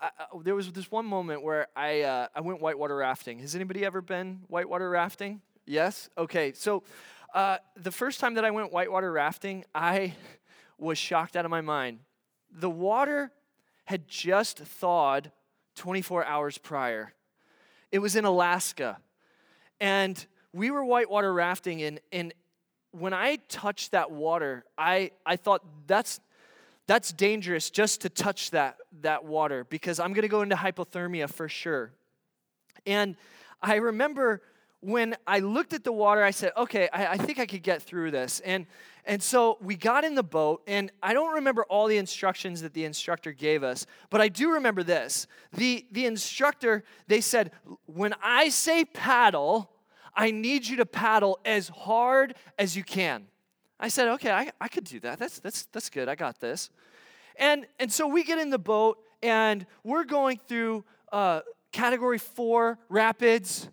I, 0.00 0.10
uh, 0.18 0.38
there 0.42 0.54
was 0.54 0.72
this 0.72 0.90
one 0.90 1.06
moment 1.06 1.42
where 1.42 1.68
I, 1.76 2.02
uh, 2.02 2.28
I 2.34 2.40
went 2.40 2.60
whitewater 2.60 2.96
rafting. 2.96 3.40
Has 3.40 3.54
anybody 3.54 3.84
ever 3.84 4.00
been 4.00 4.40
whitewater 4.48 4.88
rafting? 4.88 5.40
Yes? 5.66 6.08
Okay, 6.16 6.52
so 6.54 6.82
uh, 7.34 7.58
the 7.76 7.92
first 7.92 8.20
time 8.20 8.34
that 8.34 8.44
I 8.44 8.50
went 8.50 8.72
whitewater 8.72 9.12
rafting, 9.12 9.64
I 9.74 10.14
was 10.78 10.98
shocked 10.98 11.36
out 11.36 11.44
of 11.44 11.50
my 11.50 11.60
mind 11.60 12.00
the 12.52 12.70
water 12.70 13.32
had 13.86 14.06
just 14.08 14.58
thawed 14.58 15.32
24 15.76 16.24
hours 16.24 16.58
prior. 16.58 17.12
It 17.90 17.98
was 17.98 18.16
in 18.16 18.24
Alaska. 18.24 18.98
And 19.80 20.24
we 20.52 20.70
were 20.70 20.84
whitewater 20.84 21.32
rafting, 21.32 21.82
and, 21.82 22.00
and 22.12 22.32
when 22.92 23.14
I 23.14 23.36
touched 23.48 23.92
that 23.92 24.10
water, 24.10 24.64
I, 24.76 25.12
I 25.24 25.36
thought 25.36 25.64
that's, 25.86 26.20
that's 26.86 27.12
dangerous 27.12 27.70
just 27.70 28.02
to 28.02 28.10
touch 28.10 28.50
that, 28.50 28.76
that 29.00 29.24
water 29.24 29.64
because 29.64 29.98
I'm 29.98 30.12
going 30.12 30.22
to 30.22 30.28
go 30.28 30.42
into 30.42 30.56
hypothermia 30.56 31.30
for 31.30 31.48
sure. 31.48 31.92
And 32.86 33.16
I 33.62 33.76
remember 33.76 34.42
when 34.82 35.16
I 35.26 35.38
looked 35.38 35.72
at 35.72 35.84
the 35.84 35.92
water, 35.92 36.22
I 36.22 36.32
said, 36.32 36.52
okay, 36.56 36.88
I, 36.92 37.12
I 37.12 37.16
think 37.16 37.38
I 37.38 37.46
could 37.46 37.62
get 37.62 37.82
through 37.82 38.10
this. 38.10 38.40
And 38.40 38.66
and 39.04 39.20
so 39.20 39.58
we 39.60 39.74
got 39.74 40.04
in 40.04 40.14
the 40.14 40.22
boat, 40.22 40.62
and 40.66 40.92
I 41.02 41.12
don't 41.12 41.34
remember 41.34 41.64
all 41.64 41.88
the 41.88 41.96
instructions 41.96 42.62
that 42.62 42.72
the 42.72 42.84
instructor 42.84 43.32
gave 43.32 43.64
us, 43.64 43.84
but 44.10 44.20
I 44.20 44.28
do 44.28 44.52
remember 44.52 44.84
this. 44.84 45.26
The, 45.52 45.84
the 45.90 46.06
instructor, 46.06 46.84
they 47.08 47.20
said, 47.20 47.50
when 47.86 48.14
I 48.22 48.48
say 48.48 48.84
paddle, 48.84 49.72
I 50.14 50.30
need 50.30 50.68
you 50.68 50.76
to 50.76 50.86
paddle 50.86 51.40
as 51.44 51.68
hard 51.68 52.36
as 52.58 52.76
you 52.76 52.84
can. 52.84 53.26
I 53.80 53.88
said, 53.88 54.06
okay, 54.06 54.30
I, 54.30 54.52
I 54.60 54.68
could 54.68 54.84
do 54.84 55.00
that. 55.00 55.18
That's, 55.18 55.40
that's, 55.40 55.64
that's 55.72 55.90
good. 55.90 56.08
I 56.08 56.14
got 56.14 56.38
this. 56.38 56.70
And, 57.34 57.66
and 57.80 57.92
so 57.92 58.06
we 58.06 58.22
get 58.22 58.38
in 58.38 58.50
the 58.50 58.58
boat, 58.58 58.98
and 59.20 59.66
we're 59.82 60.04
going 60.04 60.38
through 60.46 60.84
uh, 61.10 61.40
category 61.72 62.18
four 62.18 62.78
rapids 62.88 63.68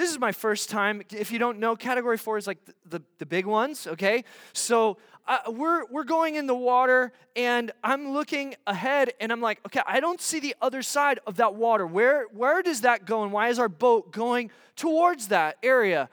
this 0.00 0.10
is 0.10 0.18
my 0.18 0.32
first 0.32 0.70
time. 0.70 1.02
If 1.10 1.30
you 1.30 1.38
don't 1.38 1.58
know, 1.58 1.76
category 1.76 2.16
four 2.16 2.38
is 2.38 2.46
like 2.46 2.64
the, 2.64 2.74
the, 2.86 3.02
the 3.18 3.26
big 3.26 3.44
ones, 3.44 3.86
okay? 3.86 4.24
So 4.54 4.96
uh, 5.28 5.38
we're, 5.48 5.84
we're 5.90 6.04
going 6.04 6.36
in 6.36 6.46
the 6.46 6.54
water, 6.54 7.12
and 7.36 7.70
I'm 7.84 8.12
looking 8.12 8.54
ahead, 8.66 9.12
and 9.20 9.30
I'm 9.30 9.42
like, 9.42 9.60
okay, 9.66 9.82
I 9.86 10.00
don't 10.00 10.20
see 10.20 10.40
the 10.40 10.56
other 10.62 10.80
side 10.80 11.20
of 11.26 11.36
that 11.36 11.54
water. 11.54 11.86
Where, 11.86 12.24
where 12.32 12.62
does 12.62 12.80
that 12.80 13.04
go, 13.04 13.22
and 13.22 13.30
why 13.30 13.48
is 13.48 13.58
our 13.58 13.68
boat 13.68 14.10
going 14.10 14.50
towards 14.74 15.28
that 15.28 15.58
area? 15.62 16.08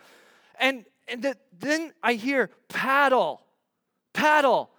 And, 0.59 0.83
and 1.07 1.23
the, 1.23 1.37
then 1.57 1.93
I 2.03 2.13
hear 2.13 2.51
paddle, 2.67 3.41
paddle. 4.11 4.69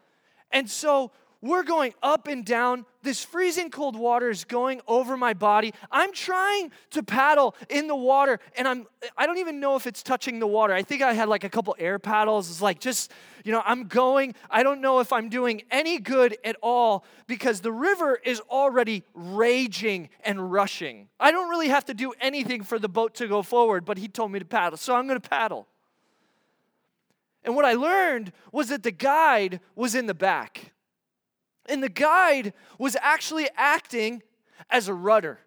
And 0.51 0.69
so 0.69 1.13
we're 1.41 1.63
going 1.63 1.95
up 2.03 2.27
and 2.27 2.45
down. 2.45 2.85
This 3.03 3.25
freezing 3.25 3.71
cold 3.71 3.97
water 3.97 4.29
is 4.29 4.45
going 4.45 4.81
over 4.89 5.17
my 5.17 5.35
body. 5.35 5.73
I'm 5.91 6.13
trying 6.13 6.73
to 6.91 7.03
paddle 7.03 7.55
in 7.69 7.87
the 7.87 7.95
water, 7.95 8.41
and 8.57 8.67
I'm 8.67 8.87
I 9.17 9.27
don't 9.27 9.39
even 9.39 9.61
know 9.61 9.77
if 9.77 9.87
it's 9.87 10.03
touching 10.03 10.41
the 10.41 10.49
water. 10.49 10.75
I 10.75 10.83
think 10.83 11.01
I 11.01 11.13
had 11.13 11.29
like 11.29 11.45
a 11.45 11.49
couple 11.49 11.77
air 11.79 12.01
paddles. 12.01 12.51
It's 12.51 12.61
like 12.61 12.81
just, 12.81 13.13
you 13.45 13.53
know, 13.53 13.63
I'm 13.65 13.85
going. 13.85 14.35
I 14.51 14.65
don't 14.65 14.81
know 14.81 14.99
if 14.99 15.13
I'm 15.13 15.29
doing 15.29 15.63
any 15.71 15.99
good 15.99 16.37
at 16.45 16.57
all 16.61 17.05
because 17.29 17.61
the 17.61 17.73
river 17.73 18.19
is 18.25 18.41
already 18.51 19.05
raging 19.15 20.09
and 20.25 20.51
rushing. 20.51 21.09
I 21.21 21.31
don't 21.31 21.49
really 21.49 21.69
have 21.69 21.85
to 21.85 21.95
do 21.95 22.13
anything 22.21 22.65
for 22.65 22.81
the 22.81 22.89
boat 22.89 23.15
to 23.17 23.29
go 23.29 23.43
forward, 23.43 23.85
but 23.85 23.97
he 23.97 24.09
told 24.09 24.33
me 24.33 24.41
to 24.41 24.45
paddle. 24.45 24.77
So 24.77 24.97
I'm 24.97 25.07
going 25.07 25.21
to 25.21 25.29
paddle. 25.29 25.69
And 27.45 27.55
what 27.55 27.65
I 27.65 27.75
learned 27.75 28.33
was 28.51 28.69
that 28.71 28.83
the 28.83 28.91
guide 28.91 29.61
was 29.77 29.95
in 29.95 30.07
the 30.07 30.15
back. 30.15 30.73
And 31.69 31.83
the 31.83 31.89
guide 31.89 32.53
was 32.79 32.97
actually 33.01 33.49
acting 33.57 34.23
as 34.71 34.89
a 34.89 34.95
rudder. 34.95 35.39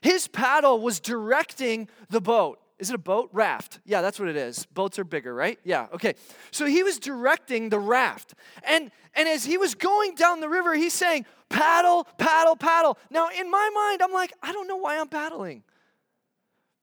His 0.00 0.26
paddle 0.26 0.80
was 0.80 0.98
directing 1.00 1.88
the 2.08 2.20
boat. 2.20 2.58
Is 2.78 2.88
it 2.88 2.94
a 2.94 2.98
boat? 2.98 3.28
Raft. 3.32 3.80
Yeah, 3.84 4.00
that's 4.00 4.18
what 4.18 4.28
it 4.28 4.36
is. 4.36 4.64
Boats 4.66 4.98
are 4.98 5.04
bigger, 5.04 5.34
right? 5.34 5.58
Yeah, 5.64 5.88
okay. 5.92 6.14
So 6.50 6.64
he 6.64 6.82
was 6.82 6.98
directing 6.98 7.68
the 7.68 7.78
raft. 7.78 8.34
And 8.64 8.90
and 9.14 9.28
as 9.28 9.44
he 9.44 9.58
was 9.58 9.74
going 9.74 10.14
down 10.14 10.40
the 10.40 10.48
river, 10.48 10.74
he's 10.74 10.94
saying, 10.94 11.26
paddle, 11.48 12.04
paddle, 12.16 12.56
paddle. 12.56 12.96
Now, 13.10 13.28
in 13.28 13.50
my 13.50 13.70
mind, 13.74 14.02
I'm 14.02 14.12
like, 14.12 14.32
I 14.42 14.52
don't 14.52 14.68
know 14.68 14.76
why 14.76 14.98
I'm 14.98 15.08
paddling. 15.08 15.64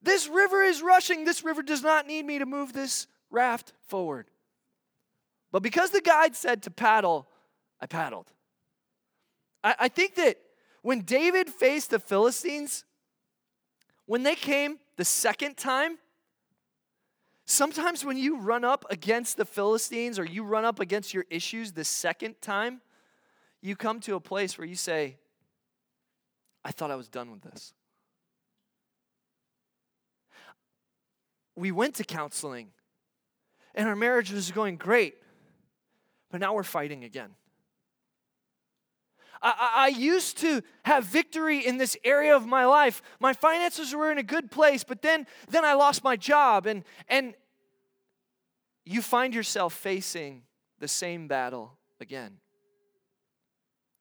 This 0.01 0.27
river 0.27 0.61
is 0.61 0.81
rushing. 0.81 1.23
This 1.23 1.43
river 1.43 1.63
does 1.63 1.81
not 1.81 2.05
need 2.05 2.25
me 2.25 2.39
to 2.39 2.45
move 2.45 2.73
this 2.73 3.07
raft 3.31 3.73
forward. 3.87 4.27
But 5.51 5.63
because 5.63 5.91
the 5.91 6.01
guide 6.01 6.35
said 6.35 6.63
to 6.63 6.71
paddle, 6.71 7.27
I 7.79 7.85
paddled. 7.85 8.31
I, 9.67 9.75
I 9.79 9.87
think 9.89 10.15
that 10.15 10.37
when 10.81 11.01
David 11.01 11.49
faced 11.49 11.89
the 11.89 11.99
Philistines, 11.99 12.85
when 14.05 14.23
they 14.23 14.35
came 14.35 14.79
the 14.95 15.03
second 15.03 15.57
time, 15.57 15.97
sometimes 17.45 18.05
when 18.05 18.17
you 18.17 18.39
run 18.39 18.63
up 18.63 18.85
against 18.89 19.35
the 19.35 19.43
Philistines 19.43 20.17
or 20.17 20.23
you 20.23 20.43
run 20.45 20.63
up 20.63 20.79
against 20.79 21.13
your 21.13 21.25
issues 21.29 21.73
the 21.73 21.83
second 21.83 22.41
time, 22.41 22.79
you 23.61 23.75
come 23.75 23.99
to 24.01 24.15
a 24.15 24.21
place 24.21 24.57
where 24.57 24.65
you 24.65 24.75
say, 24.75 25.17
I 26.63 26.71
thought 26.71 26.89
I 26.89 26.95
was 26.95 27.09
done 27.09 27.29
with 27.29 27.41
this. 27.41 27.73
We 31.57 31.73
went 31.73 31.95
to 31.95 32.05
counseling 32.05 32.69
and 33.75 33.89
our 33.89 33.97
marriage 33.97 34.31
was 34.31 34.49
going 34.49 34.77
great, 34.77 35.15
but 36.31 36.39
now 36.39 36.53
we're 36.53 36.63
fighting 36.63 37.03
again. 37.03 37.31
I, 39.41 39.71
I, 39.75 39.87
used 39.87 40.37
to 40.39 40.61
have 40.83 41.05
victory 41.05 41.65
in 41.65 41.77
this 41.77 41.97
area 42.03 42.35
of 42.35 42.45
my 42.45 42.65
life. 42.65 43.01
My 43.19 43.33
finances 43.33 43.93
were 43.93 44.11
in 44.11 44.17
a 44.17 44.23
good 44.23 44.51
place, 44.51 44.83
but 44.83 45.01
then, 45.01 45.27
then 45.49 45.63
I 45.65 45.73
lost 45.73 46.03
my 46.03 46.15
job, 46.15 46.65
and, 46.65 46.83
and 47.07 47.33
you 48.85 49.01
find 49.01 49.33
yourself 49.33 49.73
facing 49.73 50.43
the 50.79 50.87
same 50.87 51.27
battle 51.27 51.77
again. 51.99 52.37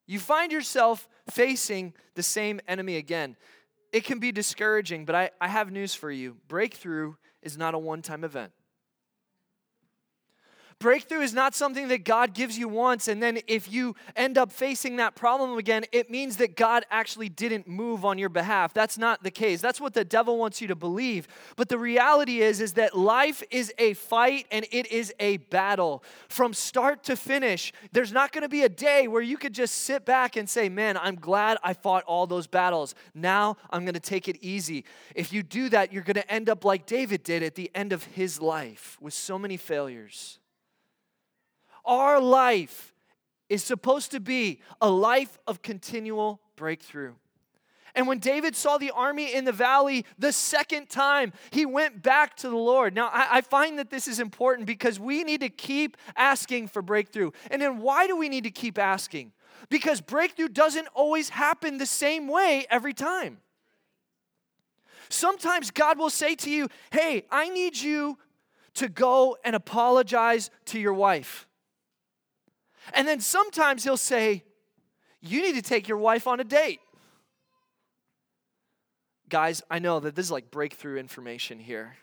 You 0.07 0.21
find 0.21 0.53
yourself 0.53 1.09
facing 1.29 1.95
the 2.15 2.23
same 2.23 2.61
enemy 2.69 2.97
again. 2.97 3.37
It 3.93 4.05
can 4.05 4.19
be 4.19 4.31
discouraging, 4.31 5.05
but 5.05 5.15
I, 5.15 5.31
I 5.41 5.49
have 5.49 5.73
news 5.73 5.95
for 5.95 6.11
you. 6.11 6.37
Breakthrough 6.49 7.15
is 7.43 7.59
not 7.59 7.75
a 7.75 7.79
one 7.79 8.03
time 8.03 8.25
event. 8.25 8.53
Breakthrough 10.79 11.23
is 11.23 11.33
not 11.33 11.55
something 11.55 11.89
that 11.89 12.05
God 12.05 12.35
gives 12.35 12.59
you 12.59 12.69
once, 12.69 13.09
and 13.09 13.23
then 13.23 13.39
if 13.47 13.73
you 13.73 13.97
end 14.15 14.37
up 14.37 14.53
facing 14.53 14.97
that 14.97 15.15
problem 15.15 15.57
again, 15.57 15.87
it 15.91 16.11
means 16.11 16.37
that 16.37 16.55
God 16.55 16.85
actually 16.91 17.31
didn't 17.31 17.67
move 17.67 18.05
on 18.05 18.19
your 18.19 18.29
behalf. 18.29 18.75
That's 18.75 18.99
not 18.99 19.23
the 19.23 19.31
case. 19.31 19.63
That's 19.63 19.81
what 19.81 19.95
the 19.95 20.05
devil 20.05 20.37
wants 20.37 20.61
you 20.61 20.69
to 20.69 20.75
believe. 20.75 21.29
But 21.57 21.71
the 21.71 21.79
reality 21.79 22.41
is, 22.41 22.61
is 22.61 22.75
that 22.75 22.95
life 22.95 23.43
is 23.51 23.73
a 23.79 23.95
fight 23.95 24.47
and 24.53 24.67
it 24.71 24.93
is 24.93 25.15
a 25.19 25.39
battle 25.39 26.05
from 26.29 26.53
start 26.53 27.03
to 27.05 27.17
finish. 27.17 27.73
There's 27.93 28.13
not 28.13 28.33
going 28.33 28.43
to 28.43 28.49
be 28.49 28.63
a 28.63 28.69
day 28.69 29.09
where 29.09 29.23
you 29.23 29.39
could 29.39 29.55
just 29.55 29.79
sit 29.79 30.05
back 30.05 30.37
and 30.37 30.49
say, 30.49 30.69
Man, 30.69 30.99
I'm 30.99 31.17
glad 31.17 31.57
I 31.63 31.73
fought 31.73 32.05
all 32.05 32.27
those 32.27 32.47
battles. 32.47 32.95
Now 33.15 33.57
I'm 33.71 33.87
going 33.87 33.95
to 33.95 34.01
take 34.01 34.29
it 34.29 34.37
easy. 34.43 34.85
If 35.15 35.33
you 35.33 35.43
do 35.43 35.71
that, 35.71 35.91
you're 35.91 36.03
going 36.03 36.17
to 36.17 36.31
end 36.31 36.51
up 36.51 36.67
like 36.67 36.85
David 36.85 37.23
did 37.23 37.43
at 37.43 37.55
the 37.55 37.71
end 37.75 37.95
of 37.95 38.05
his 38.05 38.43
life 38.43 38.99
with 39.01 39.15
so 39.15 39.39
many 39.39 39.57
failures. 39.57 40.39
Our 41.87 42.21
life 42.21 42.93
is 43.49 43.63
supposed 43.63 44.11
to 44.11 44.21
be 44.21 44.61
a 44.81 44.91
life 44.91 45.39
of 45.47 45.63
continual 45.63 46.41
breakthrough. 46.57 47.15
And 47.97 48.07
when 48.07 48.19
David 48.19 48.55
saw 48.55 48.77
the 48.77 48.91
army 48.91 49.35
in 49.35 49.47
the 49.47 49.53
valley 49.53 50.05
the 50.19 50.31
second 50.31 50.91
time, 50.91 51.33
he 51.51 51.65
went 51.65 52.03
back 52.03 52.37
to 52.39 52.51
the 52.51 52.57
Lord. 52.57 52.95
Now, 52.95 53.09
I, 53.11 53.39
I, 53.39 53.41
find 53.41 53.79
that 53.79 53.89
this 53.89 54.07
is 54.07 54.21
important 54.21 54.67
because 54.67 55.01
we 55.01 55.25
need 55.25 55.41
to 55.41 55.49
keep 55.49 55.97
asking 56.15 56.69
for 56.69 56.83
breakthrough. 56.83 57.31
And 57.51 57.63
then 57.63 57.79
why 57.79 58.07
do 58.07 58.15
we 58.15 58.29
need 58.29 58.45
to 58.45 58.51
keep 58.51 58.79
asking? 58.79 59.33
Because 59.71 60.03
breakthrough 60.03 60.49
doesn't 60.49 60.89
always 60.89 61.31
happen 61.31 61.79
the 61.79 61.87
same 61.87 62.29
way 62.29 62.67
every 62.69 62.93
time. 62.93 63.39
Sometimes 65.09 65.71
God 65.71 65.99
will 65.99 66.11
say 66.11 66.35
to 66.35 66.51
you, 66.51 66.69
Hey, 66.91 67.25
I 67.31 67.49
need 67.49 67.79
you 67.79 68.19
to 68.75 68.91
go 68.91 69.39
and 69.43 69.57
apologize 69.57 70.51
to 70.67 70.79
your 70.79 70.93
wife. 70.93 71.46
And 72.93 73.07
then 73.07 73.21
sometimes 73.21 73.85
he'll 73.85 73.97
say, 73.97 74.45
You 75.21 75.43
need 75.43 75.55
to 75.55 75.63
take 75.63 75.89
your 75.89 75.99
wife 75.99 76.27
on 76.27 76.41
a 76.41 76.45
date. 76.45 76.81
Guys, 79.29 79.63
I 79.71 79.79
know 79.79 80.01
that 80.01 80.15
this 80.15 80.27
is 80.27 80.33
like 80.33 80.51
breakthrough 80.51 80.99
information 80.99 81.59
here. 81.59 81.97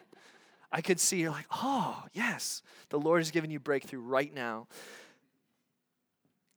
I 0.71 0.81
could 0.81 0.99
see 0.99 1.21
you're 1.21 1.31
like, 1.31 1.47
Oh, 1.51 2.03
yes, 2.13 2.61
the 2.89 2.99
Lord 2.99 3.21
is 3.21 3.31
giving 3.31 3.51
you 3.51 3.59
breakthrough 3.59 4.01
right 4.01 4.33
now. 4.33 4.67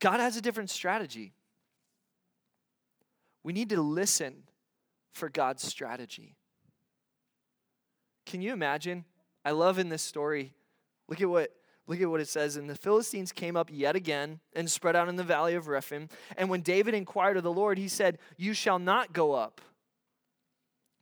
God 0.00 0.20
has 0.20 0.36
a 0.36 0.40
different 0.40 0.70
strategy. 0.70 1.32
We 3.42 3.52
need 3.52 3.70
to 3.70 3.80
listen 3.80 4.42
for 5.12 5.28
God's 5.28 5.62
strategy. 5.62 6.36
Can 8.26 8.42
you 8.42 8.52
imagine? 8.52 9.04
I 9.44 9.52
love 9.52 9.78
in 9.78 9.88
this 9.88 10.02
story, 10.02 10.52
look 11.08 11.20
at 11.20 11.30
what 11.30 11.52
Look 11.86 12.00
at 12.00 12.10
what 12.10 12.20
it 12.20 12.28
says. 12.28 12.56
And 12.56 12.68
the 12.68 12.74
Philistines 12.74 13.32
came 13.32 13.56
up 13.56 13.70
yet 13.72 13.94
again 13.94 14.40
and 14.54 14.70
spread 14.70 14.96
out 14.96 15.08
in 15.08 15.16
the 15.16 15.24
valley 15.24 15.54
of 15.54 15.68
Rephaim. 15.68 16.08
And 16.36 16.50
when 16.50 16.60
David 16.62 16.94
inquired 16.94 17.36
of 17.36 17.44
the 17.44 17.52
Lord, 17.52 17.78
he 17.78 17.88
said, 17.88 18.18
You 18.36 18.54
shall 18.54 18.78
not 18.78 19.12
go 19.12 19.32
up. 19.32 19.60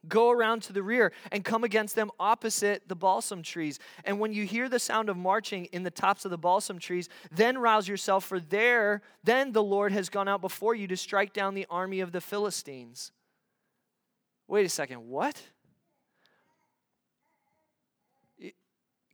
Go 0.06 0.30
around 0.30 0.62
to 0.64 0.74
the 0.74 0.82
rear 0.82 1.12
and 1.32 1.42
come 1.42 1.64
against 1.64 1.94
them 1.94 2.10
opposite 2.20 2.88
the 2.88 2.96
balsam 2.96 3.42
trees. 3.42 3.78
And 4.04 4.20
when 4.20 4.34
you 4.34 4.44
hear 4.44 4.68
the 4.68 4.78
sound 4.78 5.08
of 5.08 5.16
marching 5.16 5.64
in 5.66 5.82
the 5.82 5.90
tops 5.90 6.26
of 6.26 6.30
the 6.30 6.36
balsam 6.36 6.78
trees, 6.78 7.08
then 7.30 7.56
rouse 7.56 7.88
yourself, 7.88 8.24
for 8.24 8.38
there, 8.38 9.00
then 9.22 9.52
the 9.52 9.62
Lord 9.62 9.92
has 9.92 10.10
gone 10.10 10.28
out 10.28 10.42
before 10.42 10.74
you 10.74 10.86
to 10.88 10.96
strike 10.96 11.32
down 11.32 11.54
the 11.54 11.66
army 11.70 12.00
of 12.00 12.12
the 12.12 12.20
Philistines. 12.20 13.12
Wait 14.46 14.66
a 14.66 14.68
second, 14.68 15.08
what? 15.08 15.40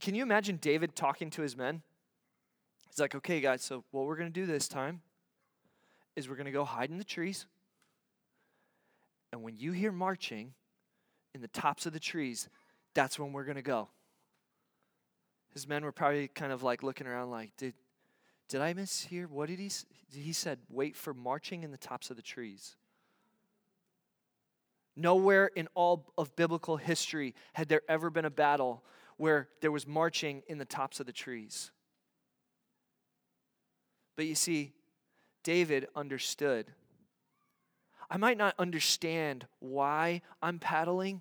Can 0.00 0.14
you 0.14 0.22
imagine 0.22 0.56
David 0.56 0.96
talking 0.96 1.30
to 1.30 1.42
his 1.42 1.56
men? 1.56 1.82
He's 2.88 2.98
like, 2.98 3.14
okay, 3.14 3.40
guys, 3.40 3.62
so 3.62 3.84
what 3.90 4.06
we're 4.06 4.16
going 4.16 4.32
to 4.32 4.40
do 4.40 4.46
this 4.46 4.66
time 4.66 5.02
is 6.16 6.28
we're 6.28 6.36
going 6.36 6.46
to 6.46 6.52
go 6.52 6.64
hide 6.64 6.90
in 6.90 6.98
the 6.98 7.04
trees. 7.04 7.46
And 9.32 9.42
when 9.42 9.56
you 9.56 9.72
hear 9.72 9.92
marching 9.92 10.54
in 11.34 11.40
the 11.40 11.48
tops 11.48 11.86
of 11.86 11.92
the 11.92 12.00
trees, 12.00 12.48
that's 12.94 13.18
when 13.18 13.32
we're 13.32 13.44
going 13.44 13.56
to 13.56 13.62
go. 13.62 13.88
His 15.52 15.68
men 15.68 15.84
were 15.84 15.92
probably 15.92 16.28
kind 16.28 16.52
of 16.52 16.62
like 16.62 16.82
looking 16.82 17.06
around 17.06 17.30
like, 17.30 17.56
did, 17.56 17.74
did 18.48 18.60
I 18.60 18.72
mishear? 18.74 19.28
What 19.28 19.48
did 19.48 19.58
he 19.58 19.70
He 20.12 20.32
said, 20.32 20.58
wait 20.68 20.96
for 20.96 21.12
marching 21.12 21.62
in 21.62 21.70
the 21.70 21.78
tops 21.78 22.10
of 22.10 22.16
the 22.16 22.22
trees. 22.22 22.76
Nowhere 24.96 25.50
in 25.54 25.68
all 25.74 26.12
of 26.18 26.34
biblical 26.36 26.76
history 26.76 27.34
had 27.52 27.68
there 27.68 27.82
ever 27.88 28.10
been 28.10 28.24
a 28.24 28.30
battle 28.30 28.82
where 29.20 29.48
there 29.60 29.70
was 29.70 29.86
marching 29.86 30.42
in 30.46 30.56
the 30.56 30.64
tops 30.64 30.98
of 30.98 31.04
the 31.04 31.12
trees. 31.12 31.70
But 34.16 34.24
you 34.24 34.34
see, 34.34 34.72
David 35.44 35.86
understood. 35.94 36.72
I 38.08 38.16
might 38.16 38.38
not 38.38 38.54
understand 38.58 39.46
why 39.58 40.22
I'm 40.40 40.58
paddling, 40.58 41.20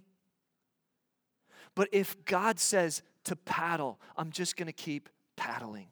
but 1.76 1.90
if 1.92 2.24
God 2.24 2.58
says 2.58 3.02
to 3.26 3.36
paddle, 3.36 4.00
I'm 4.16 4.32
just 4.32 4.56
going 4.56 4.68
to 4.68 4.72
keep 4.72 5.10
paddling. 5.36 5.88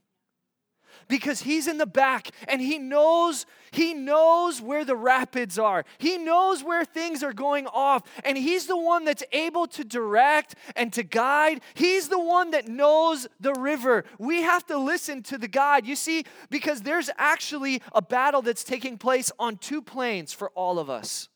Because 1.08 1.42
he's 1.42 1.68
in 1.68 1.78
the 1.78 1.86
back 1.86 2.30
and 2.48 2.62
he 2.62 2.78
knows 2.78 3.46
he 3.72 3.94
knows 3.94 4.62
where 4.62 4.86
the 4.86 4.96
rapids 4.96 5.60
are. 5.60 5.84
He 5.98 6.18
knows 6.18 6.64
where 6.64 6.86
things 6.86 7.22
are 7.22 7.34
going 7.34 7.68
off 7.68 8.04
and 8.24 8.38
he's 8.38 8.66
the 8.66 8.78
one 8.78 9.04
that's 9.04 9.24
able 9.32 9.68
to 9.68 9.84
direct 9.84 10.56
and 10.76 10.92
to 10.94 11.04
guide. 11.04 11.62
He's 11.74 12.08
the 12.08 12.20
one 12.20 12.52
that 12.52 12.68
knows 12.68 13.28
the 13.40 13.54
river. 13.54 14.06
We 14.18 14.44
have 14.44 14.66
to 14.68 14.78
listen 14.78 15.22
to 15.24 15.38
the 15.38 15.50
guide. 15.50 15.86
You 15.86 15.96
see 15.96 16.24
because 16.50 16.82
there's 16.82 17.10
actually 17.18 17.82
a 17.94 18.02
battle 18.02 18.42
that's 18.42 18.64
taking 18.64 18.98
place 18.98 19.32
on 19.38 19.58
two 19.58 19.82
planes 19.82 20.32
for 20.32 20.50
all 20.52 20.80
of 20.80 20.90
us. 20.90 21.28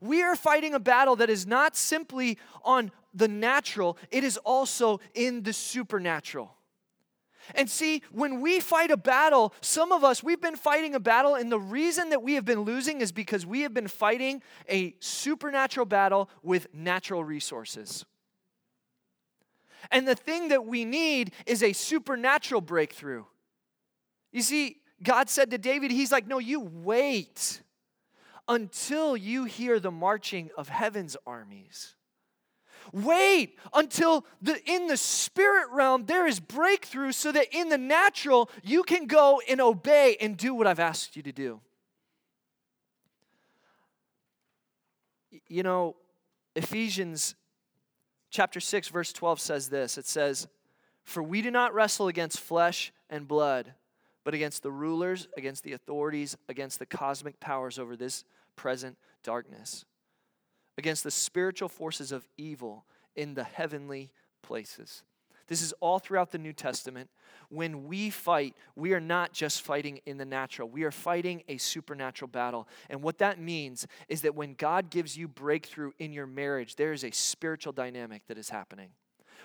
We 0.00 0.22
are 0.22 0.36
fighting 0.36 0.74
a 0.74 0.80
battle 0.80 1.16
that 1.16 1.30
is 1.30 1.46
not 1.46 1.76
simply 1.76 2.38
on 2.62 2.92
the 3.14 3.28
natural, 3.28 3.96
it 4.10 4.22
is 4.22 4.36
also 4.38 5.00
in 5.14 5.42
the 5.42 5.52
supernatural. 5.52 6.54
And 7.54 7.68
see, 7.68 8.02
when 8.12 8.40
we 8.40 8.60
fight 8.60 8.90
a 8.90 8.96
battle, 8.96 9.54
some 9.60 9.92
of 9.92 10.04
us, 10.04 10.22
we've 10.22 10.40
been 10.40 10.56
fighting 10.56 10.94
a 10.94 11.00
battle, 11.00 11.34
and 11.34 11.50
the 11.50 11.60
reason 11.60 12.10
that 12.10 12.22
we 12.22 12.34
have 12.34 12.44
been 12.44 12.60
losing 12.60 13.00
is 13.00 13.12
because 13.12 13.46
we 13.46 13.62
have 13.62 13.74
been 13.74 13.88
fighting 13.88 14.42
a 14.68 14.94
supernatural 15.00 15.86
battle 15.86 16.28
with 16.42 16.66
natural 16.74 17.24
resources. 17.24 18.04
And 19.90 20.06
the 20.06 20.14
thing 20.14 20.48
that 20.48 20.66
we 20.66 20.84
need 20.84 21.32
is 21.46 21.62
a 21.62 21.72
supernatural 21.72 22.60
breakthrough. 22.60 23.24
You 24.32 24.42
see, 24.42 24.78
God 25.02 25.30
said 25.30 25.50
to 25.50 25.58
David, 25.58 25.90
He's 25.90 26.12
like, 26.12 26.26
No, 26.26 26.38
you 26.38 26.60
wait 26.60 27.62
until 28.48 29.16
you 29.16 29.44
hear 29.44 29.78
the 29.78 29.90
marching 29.90 30.50
of 30.56 30.68
heaven's 30.68 31.16
armies. 31.26 31.94
Wait 32.92 33.58
until 33.74 34.24
the, 34.40 34.58
in 34.70 34.86
the 34.86 34.96
spirit 34.96 35.68
realm 35.72 36.06
there 36.06 36.26
is 36.26 36.40
breakthrough 36.40 37.12
so 37.12 37.32
that 37.32 37.46
in 37.52 37.68
the 37.68 37.78
natural 37.78 38.50
you 38.62 38.82
can 38.82 39.06
go 39.06 39.40
and 39.48 39.60
obey 39.60 40.16
and 40.20 40.36
do 40.36 40.54
what 40.54 40.66
I've 40.66 40.80
asked 40.80 41.16
you 41.16 41.22
to 41.22 41.32
do. 41.32 41.60
You 45.46 45.62
know, 45.62 45.96
Ephesians 46.56 47.34
chapter 48.30 48.60
6, 48.60 48.88
verse 48.88 49.12
12 49.12 49.40
says 49.40 49.68
this 49.68 49.98
it 49.98 50.06
says, 50.06 50.48
For 51.04 51.22
we 51.22 51.42
do 51.42 51.50
not 51.50 51.74
wrestle 51.74 52.08
against 52.08 52.40
flesh 52.40 52.92
and 53.08 53.28
blood, 53.28 53.74
but 54.24 54.34
against 54.34 54.62
the 54.62 54.70
rulers, 54.70 55.28
against 55.36 55.64
the 55.64 55.72
authorities, 55.72 56.36
against 56.48 56.78
the 56.78 56.86
cosmic 56.86 57.40
powers 57.40 57.78
over 57.78 57.96
this 57.96 58.24
present 58.56 58.98
darkness 59.22 59.84
against 60.78 61.04
the 61.04 61.10
spiritual 61.10 61.68
forces 61.68 62.12
of 62.12 62.26
evil 62.38 62.86
in 63.16 63.34
the 63.34 63.44
heavenly 63.44 64.10
places. 64.42 65.02
This 65.48 65.60
is 65.60 65.72
all 65.80 65.98
throughout 65.98 66.30
the 66.30 66.38
New 66.38 66.52
Testament. 66.52 67.10
When 67.48 67.86
we 67.86 68.10
fight, 68.10 68.54
we 68.76 68.92
are 68.92 69.00
not 69.00 69.32
just 69.32 69.62
fighting 69.62 70.00
in 70.06 70.18
the 70.18 70.24
natural, 70.24 70.68
we 70.68 70.84
are 70.84 70.90
fighting 70.90 71.42
a 71.48 71.56
supernatural 71.56 72.28
battle. 72.28 72.68
And 72.88 73.02
what 73.02 73.18
that 73.18 73.40
means 73.40 73.86
is 74.08 74.22
that 74.22 74.34
when 74.34 74.54
God 74.54 74.90
gives 74.90 75.16
you 75.16 75.26
breakthrough 75.26 75.92
in 75.98 76.12
your 76.12 76.26
marriage, 76.26 76.76
there 76.76 76.92
is 76.92 77.02
a 77.02 77.10
spiritual 77.10 77.72
dynamic 77.72 78.22
that 78.28 78.38
is 78.38 78.50
happening. 78.50 78.90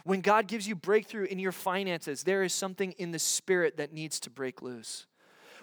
When 0.04 0.22
God 0.22 0.48
gives 0.48 0.68
you 0.68 0.76
breakthrough 0.76 1.26
in 1.26 1.40
your 1.40 1.52
finances, 1.52 2.24
there 2.24 2.44
is 2.44 2.54
something 2.54 2.92
in 2.94 3.12
the 3.12 3.20
spirit 3.20 3.78
that 3.78 3.94
needs 3.94 4.20
to 4.22 4.30
break 4.30 4.62
loose. 4.62 5.08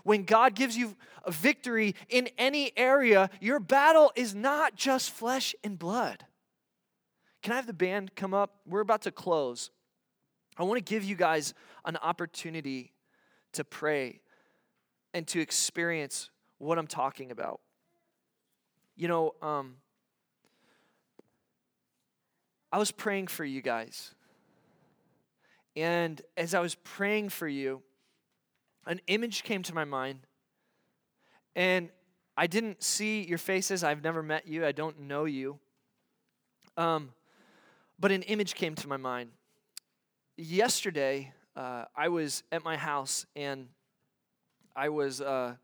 When 0.02 0.24
God 0.24 0.54
gives 0.54 0.76
you 0.76 0.96
a 1.24 1.30
victory 1.30 1.94
in 2.08 2.28
any 2.38 2.72
area, 2.76 3.30
your 3.40 3.60
battle 3.60 4.12
is 4.16 4.34
not 4.34 4.74
just 4.74 5.10
flesh 5.10 5.54
and 5.62 5.78
blood. 5.78 6.24
Can 7.42 7.52
I 7.52 7.56
have 7.56 7.66
the 7.66 7.72
band 7.72 8.14
come 8.14 8.34
up? 8.34 8.60
We're 8.66 8.80
about 8.80 9.02
to 9.02 9.10
close. 9.10 9.70
I 10.56 10.64
want 10.64 10.78
to 10.78 10.84
give 10.84 11.04
you 11.04 11.16
guys 11.16 11.54
an 11.84 11.96
opportunity 11.96 12.92
to 13.52 13.64
pray 13.64 14.20
and 15.14 15.26
to 15.28 15.40
experience 15.40 16.30
what 16.58 16.78
I'm 16.78 16.86
talking 16.86 17.30
about. 17.30 17.60
You 18.96 19.08
know, 19.08 19.34
um, 19.40 19.76
I 22.70 22.78
was 22.78 22.90
praying 22.90 23.28
for 23.28 23.44
you 23.44 23.62
guys. 23.62 24.14
And 25.74 26.20
as 26.36 26.54
I 26.54 26.60
was 26.60 26.74
praying 26.74 27.30
for 27.30 27.48
you, 27.48 27.82
an 28.86 29.00
image 29.06 29.42
came 29.42 29.62
to 29.62 29.74
my 29.74 29.84
mind. 29.84 30.20
And 31.54 31.90
I 32.36 32.46
didn't 32.46 32.82
see 32.82 33.22
your 33.22 33.38
faces. 33.38 33.84
I've 33.84 34.02
never 34.02 34.22
met 34.22 34.46
you. 34.46 34.64
I 34.64 34.72
don't 34.72 35.00
know 35.00 35.24
you. 35.24 35.58
Um, 36.76 37.10
but 37.98 38.12
an 38.12 38.22
image 38.22 38.54
came 38.54 38.74
to 38.76 38.88
my 38.88 38.96
mind. 38.96 39.30
Yesterday, 40.36 41.32
uh, 41.54 41.84
I 41.94 42.08
was 42.08 42.42
at 42.50 42.64
my 42.64 42.76
house 42.76 43.26
and 43.36 43.68
I 44.74 44.88
was, 44.88 45.20
uh, 45.20 45.56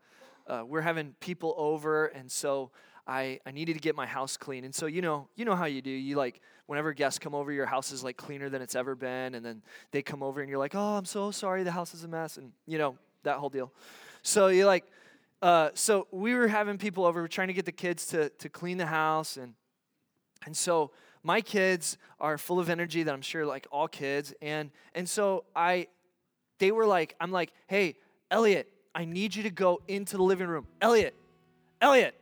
uh, 0.45 0.63
we're 0.67 0.81
having 0.81 1.15
people 1.19 1.55
over, 1.57 2.07
and 2.07 2.31
so 2.31 2.71
I, 3.07 3.39
I 3.45 3.51
needed 3.51 3.73
to 3.73 3.79
get 3.79 3.95
my 3.95 4.05
house 4.05 4.37
clean. 4.37 4.65
And 4.65 4.75
so, 4.75 4.85
you 4.85 5.01
know, 5.01 5.29
you 5.35 5.45
know 5.45 5.55
how 5.55 5.65
you 5.65 5.81
do. 5.81 5.89
You 5.89 6.17
like, 6.17 6.41
whenever 6.67 6.93
guests 6.93 7.17
come 7.17 7.33
over, 7.33 7.51
your 7.51 7.65
house 7.65 7.91
is 7.91 8.03
like 8.03 8.17
cleaner 8.17 8.49
than 8.49 8.61
it's 8.61 8.75
ever 8.75 8.95
been. 8.95 9.33
And 9.33 9.45
then 9.45 9.63
they 9.91 10.01
come 10.01 10.21
over 10.21 10.41
and 10.41 10.49
you're 10.49 10.59
like, 10.59 10.75
oh, 10.75 10.97
I'm 10.97 11.05
so 11.05 11.31
sorry, 11.31 11.63
the 11.63 11.71
house 11.71 11.93
is 11.93 12.03
a 12.03 12.07
mess. 12.07 12.37
And, 12.37 12.51
you 12.65 12.77
know, 12.77 12.97
that 13.23 13.37
whole 13.37 13.49
deal. 13.49 13.71
So 14.21 14.47
you 14.47 14.65
like, 14.65 14.85
uh, 15.41 15.69
so 15.73 16.07
we 16.11 16.33
were 16.33 16.47
having 16.47 16.77
people 16.77 17.05
over, 17.05 17.27
trying 17.27 17.47
to 17.47 17.53
get 17.53 17.65
the 17.65 17.71
kids 17.71 18.07
to, 18.07 18.29
to 18.29 18.49
clean 18.49 18.77
the 18.77 18.85
house. 18.85 19.37
And, 19.37 19.53
and 20.45 20.55
so 20.55 20.91
my 21.23 21.41
kids 21.41 21.97
are 22.19 22.37
full 22.37 22.59
of 22.59 22.69
energy 22.69 23.03
that 23.03 23.13
I'm 23.13 23.21
sure 23.21 23.45
like 23.45 23.67
all 23.71 23.87
kids. 23.87 24.33
And, 24.41 24.71
and 24.95 25.07
so 25.07 25.45
I, 25.55 25.87
they 26.59 26.71
were 26.71 26.85
like, 26.85 27.15
I'm 27.19 27.31
like, 27.31 27.51
hey, 27.67 27.95
Elliot, 28.31 28.67
I 28.95 29.05
need 29.05 29.35
you 29.35 29.43
to 29.43 29.51
go 29.51 29.81
into 29.87 30.17
the 30.17 30.23
living 30.23 30.47
room. 30.47 30.67
Elliot, 30.81 31.15
Elliot, 31.81 32.15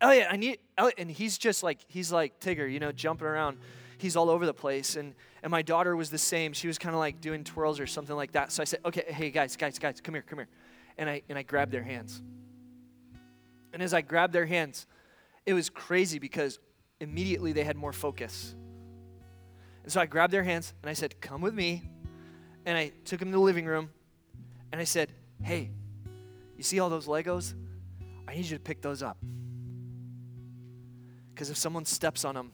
Elliot, 0.00 0.28
I 0.30 0.36
need, 0.36 0.58
Elliot. 0.78 0.94
And 0.98 1.10
he's 1.10 1.36
just 1.36 1.62
like, 1.62 1.78
he's 1.88 2.10
like 2.10 2.40
Tigger, 2.40 2.70
you 2.70 2.80
know, 2.80 2.92
jumping 2.92 3.26
around. 3.26 3.58
He's 3.98 4.16
all 4.16 4.30
over 4.30 4.46
the 4.46 4.54
place. 4.54 4.96
And, 4.96 5.14
and 5.42 5.50
my 5.50 5.62
daughter 5.62 5.96
was 5.96 6.10
the 6.10 6.18
same. 6.18 6.52
She 6.52 6.66
was 6.66 6.78
kind 6.78 6.94
of 6.94 6.98
like 6.98 7.20
doing 7.20 7.44
twirls 7.44 7.80
or 7.80 7.86
something 7.86 8.16
like 8.16 8.32
that. 8.32 8.52
So 8.52 8.62
I 8.62 8.64
said, 8.64 8.80
okay, 8.84 9.04
hey, 9.06 9.30
guys, 9.30 9.56
guys, 9.56 9.78
guys, 9.78 10.00
come 10.00 10.14
here, 10.14 10.22
come 10.22 10.38
here. 10.38 10.48
And 10.98 11.08
I, 11.08 11.22
and 11.28 11.38
I 11.38 11.42
grabbed 11.42 11.72
their 11.72 11.82
hands. 11.82 12.22
And 13.72 13.82
as 13.82 13.92
I 13.92 14.02
grabbed 14.02 14.32
their 14.32 14.46
hands, 14.46 14.86
it 15.46 15.52
was 15.52 15.68
crazy 15.68 16.18
because 16.18 16.58
immediately 17.00 17.52
they 17.52 17.64
had 17.64 17.76
more 17.76 17.92
focus. 17.92 18.54
And 19.82 19.92
so 19.92 20.00
I 20.00 20.06
grabbed 20.06 20.32
their 20.32 20.44
hands 20.44 20.72
and 20.82 20.90
I 20.90 20.94
said, 20.94 21.20
come 21.20 21.40
with 21.40 21.54
me. 21.54 21.82
And 22.66 22.78
I 22.78 22.92
took 23.04 23.20
them 23.20 23.28
to 23.30 23.36
the 23.36 23.42
living 23.42 23.66
room 23.66 23.90
and 24.72 24.80
I 24.80 24.84
said, 24.84 25.12
hey, 25.42 25.70
you 26.56 26.62
see 26.62 26.80
all 26.80 26.88
those 26.88 27.06
Legos? 27.06 27.54
I 28.26 28.34
need 28.34 28.46
you 28.46 28.56
to 28.56 28.62
pick 28.62 28.80
those 28.80 29.02
up. 29.02 29.18
Because 31.34 31.50
if 31.50 31.56
someone 31.56 31.84
steps 31.84 32.24
on 32.24 32.34
them, 32.34 32.52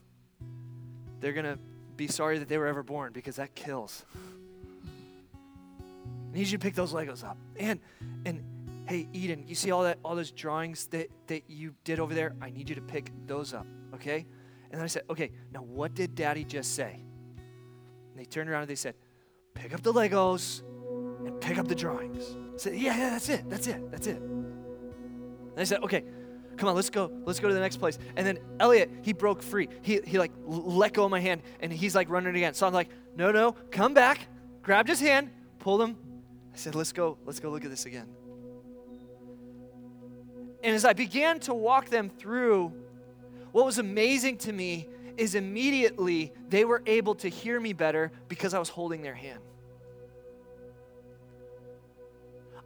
they're 1.21 1.33
going 1.33 1.47
to 1.47 1.59
be 1.97 2.07
sorry 2.07 2.39
that 2.39 2.49
they 2.49 2.59
were 2.59 2.67
ever 2.67 2.83
born 2.83 3.13
because 3.13 3.37
that 3.37 3.55
kills. 3.55 4.05
I 6.33 6.37
need 6.37 6.47
you 6.47 6.59
to 6.59 6.59
pick 6.59 6.75
those 6.75 6.93
Legos 6.93 7.25
up. 7.25 7.37
And 7.59 7.81
and 8.25 8.43
hey, 8.87 9.09
Eden, 9.13 9.45
you 9.47 9.55
see 9.55 9.71
all 9.71 9.83
that 9.83 9.99
all 10.05 10.17
those 10.17 10.31
drawings 10.31 10.87
that, 10.89 11.11
that 11.27 11.45
you 11.49 11.75
did 11.85 12.01
over 12.01 12.15
there? 12.15 12.35
I 12.41 12.51
need 12.51 12.69
you 12.69 12.75
to 12.75 12.81
pick 12.81 13.13
those 13.27 13.53
up, 13.55 13.67
okay? 13.95 14.27
And 14.71 14.79
then 14.79 14.83
I 14.83 14.87
said, 14.87 15.03
okay, 15.11 15.33
now 15.53 15.63
what 15.63 15.95
did 15.95 16.15
daddy 16.15 16.45
just 16.45 16.75
say? 16.75 17.03
And 18.11 18.19
they 18.19 18.25
turned 18.25 18.49
around 18.49 18.63
and 18.63 18.71
they 18.71 18.77
said, 18.77 18.95
pick 19.55 19.75
up 19.75 19.83
the 19.83 19.93
Legos 19.93 20.63
and 21.27 21.41
pick 21.41 21.59
up 21.59 21.67
the 21.67 21.75
drawings. 21.75 22.37
I 22.55 22.57
said, 22.57 22.75
yeah, 22.75 22.97
yeah, 22.97 23.11
that's 23.11 23.29
it, 23.29 23.51
that's 23.51 23.67
it, 23.67 23.91
that's 23.91 24.07
it. 24.07 24.17
And 24.17 25.59
I 25.59 25.65
said, 25.65 25.83
okay, 25.83 26.05
come 26.61 26.69
on, 26.69 26.77
let's 26.77 26.91
go, 26.91 27.11
let's 27.25 27.41
go 27.41 27.49
to 27.49 27.55
the 27.55 27.61
next 27.61 27.79
place. 27.79 27.99
And 28.17 28.27
then 28.27 28.39
Elliot, 28.61 28.91
he 29.01 29.15
broke 29.15 29.43
free. 29.43 29.71
He, 29.81 30.01
he 30.05 30.19
like 30.19 30.31
let 30.45 30.93
go 30.93 31.07
of 31.07 31.11
my 31.11 31.19
hand 31.19 31.41
and 31.61 31.73
he's 31.73 31.95
like 31.95 32.11
running 32.11 32.37
again. 32.37 32.53
So 32.53 32.67
I'm 32.67 32.75
like, 32.75 32.91
no, 33.17 33.33
no, 33.33 33.53
come 33.71 33.95
back. 33.95 34.29
Grabbed 34.63 34.91
his 34.91 35.01
hand, 35.01 35.31
pulled 35.59 35.81
him. 35.81 35.97
I 36.53 36.57
said, 36.59 36.75
let's 36.75 36.93
go, 36.93 37.17
let's 37.25 37.41
go 37.41 37.51
look 37.51 37.65
at 37.65 37.71
this 37.71 37.87
again. 37.87 38.07
And 40.63 40.77
as 40.77 40.85
I 40.85 40.93
began 40.93 41.41
to 41.41 41.55
walk 41.55 41.89
them 41.89 42.11
through, 42.11 42.75
what 43.53 43.65
was 43.65 43.79
amazing 43.79 44.37
to 44.39 44.53
me 44.53 44.87
is 45.17 45.35
immediately 45.35 46.31
they 46.51 46.67
were 46.67 46.83
able 46.85 47.15
to 47.17 47.29
hear 47.29 47.59
me 47.59 47.73
better 47.73 48.13
because 48.29 48.53
I 48.53 48.59
was 48.59 48.69
holding 48.69 49.01
their 49.01 49.15
hand. 49.15 49.41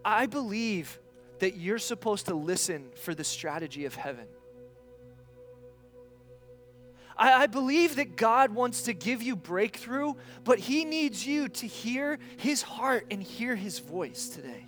I 0.04 0.26
believe 0.26 0.98
that 1.38 1.56
you're 1.56 1.78
supposed 1.78 2.26
to 2.26 2.34
listen 2.34 2.90
for 2.96 3.14
the 3.14 3.24
strategy 3.24 3.84
of 3.84 3.94
heaven. 3.94 4.26
I, 7.16 7.42
I, 7.44 7.46
believe 7.46 7.96
that 7.96 8.16
God 8.16 8.52
wants 8.52 8.82
to 8.82 8.92
give 8.92 9.22
you 9.22 9.36
breakthrough, 9.36 10.14
but 10.42 10.58
He 10.58 10.84
needs 10.84 11.26
you 11.26 11.48
to 11.48 11.66
hear 11.66 12.18
His 12.36 12.62
heart 12.62 13.06
and 13.10 13.22
hear 13.22 13.54
His 13.54 13.78
voice 13.78 14.28
today. 14.28 14.66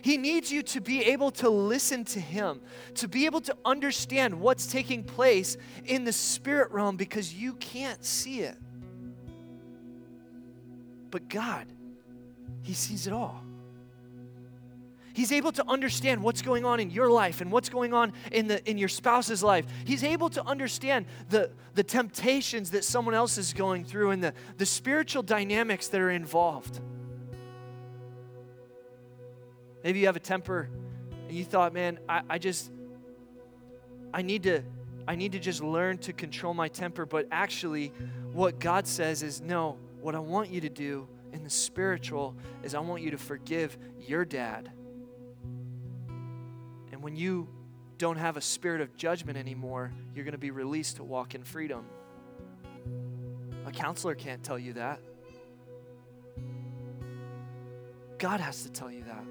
He 0.00 0.16
needs 0.16 0.50
you 0.50 0.62
to 0.64 0.80
be 0.80 1.04
able 1.04 1.30
to 1.32 1.48
listen 1.48 2.04
to 2.06 2.20
Him, 2.20 2.60
to 2.94 3.06
be 3.06 3.26
able 3.26 3.40
to 3.42 3.56
understand 3.64 4.40
what's 4.40 4.66
taking 4.66 5.04
place 5.04 5.56
in 5.84 6.04
the 6.04 6.12
spirit 6.12 6.72
realm 6.72 6.96
because 6.96 7.32
you 7.32 7.54
can't 7.54 8.04
see 8.04 8.40
it. 8.40 8.56
But 11.10 11.28
God, 11.28 11.66
He 12.62 12.72
sees 12.72 13.06
it 13.06 13.12
all. 13.12 13.41
He's 15.14 15.32
able 15.32 15.52
to 15.52 15.68
understand 15.68 16.22
what's 16.22 16.42
going 16.42 16.64
on 16.64 16.80
in 16.80 16.90
your 16.90 17.10
life 17.10 17.40
and 17.40 17.52
what's 17.52 17.68
going 17.68 17.92
on 17.92 18.12
in, 18.30 18.48
the, 18.48 18.68
in 18.68 18.78
your 18.78 18.88
spouse's 18.88 19.42
life. 19.42 19.66
He's 19.84 20.04
able 20.04 20.30
to 20.30 20.44
understand 20.46 21.06
the, 21.28 21.50
the 21.74 21.82
temptations 21.82 22.70
that 22.70 22.84
someone 22.84 23.14
else 23.14 23.38
is 23.38 23.52
going 23.52 23.84
through 23.84 24.10
and 24.10 24.22
the, 24.22 24.34
the 24.56 24.66
spiritual 24.66 25.22
dynamics 25.22 25.88
that 25.88 26.00
are 26.00 26.10
involved. 26.10 26.80
Maybe 29.84 30.00
you 30.00 30.06
have 30.06 30.16
a 30.16 30.20
temper 30.20 30.68
and 31.28 31.36
you 31.36 31.44
thought, 31.44 31.72
man, 31.72 31.98
I, 32.08 32.22
I 32.30 32.38
just, 32.38 32.70
I 34.14 34.22
need 34.22 34.44
to, 34.44 34.62
I 35.08 35.16
need 35.16 35.32
to 35.32 35.38
just 35.38 35.62
learn 35.62 35.98
to 35.98 36.12
control 36.12 36.54
my 36.54 36.68
temper. 36.68 37.04
But 37.04 37.26
actually, 37.32 37.92
what 38.32 38.58
God 38.58 38.86
says 38.86 39.22
is, 39.22 39.40
no, 39.40 39.78
what 40.00 40.14
I 40.14 40.20
want 40.20 40.50
you 40.50 40.60
to 40.60 40.68
do 40.68 41.08
in 41.32 41.42
the 41.42 41.50
spiritual 41.50 42.36
is 42.62 42.74
I 42.74 42.80
want 42.80 43.02
you 43.02 43.10
to 43.10 43.18
forgive 43.18 43.76
your 43.98 44.24
dad. 44.24 44.70
When 47.02 47.16
you 47.16 47.48
don't 47.98 48.16
have 48.16 48.36
a 48.36 48.40
spirit 48.40 48.80
of 48.80 48.96
judgment 48.96 49.36
anymore, 49.36 49.90
you're 50.14 50.24
going 50.24 50.32
to 50.32 50.38
be 50.38 50.52
released 50.52 50.96
to 50.96 51.02
walk 51.02 51.34
in 51.34 51.42
freedom. 51.42 51.84
A 53.66 53.72
counselor 53.72 54.14
can't 54.14 54.40
tell 54.44 54.56
you 54.56 54.74
that. 54.74 55.00
God 58.18 58.38
has 58.38 58.62
to 58.62 58.70
tell 58.70 58.88
you 58.88 59.02
that. 59.02 59.24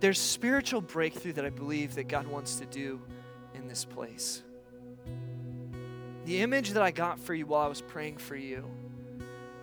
There's 0.00 0.18
spiritual 0.18 0.80
breakthrough 0.80 1.34
that 1.34 1.44
I 1.44 1.50
believe 1.50 1.94
that 1.94 2.08
God 2.08 2.26
wants 2.26 2.56
to 2.56 2.66
do 2.66 3.00
in 3.54 3.68
this 3.68 3.84
place. 3.84 4.42
The 6.24 6.42
image 6.42 6.70
that 6.70 6.82
I 6.82 6.90
got 6.90 7.20
for 7.20 7.32
you 7.32 7.46
while 7.46 7.62
I 7.62 7.68
was 7.68 7.80
praying 7.80 8.16
for 8.16 8.34
you 8.34 8.68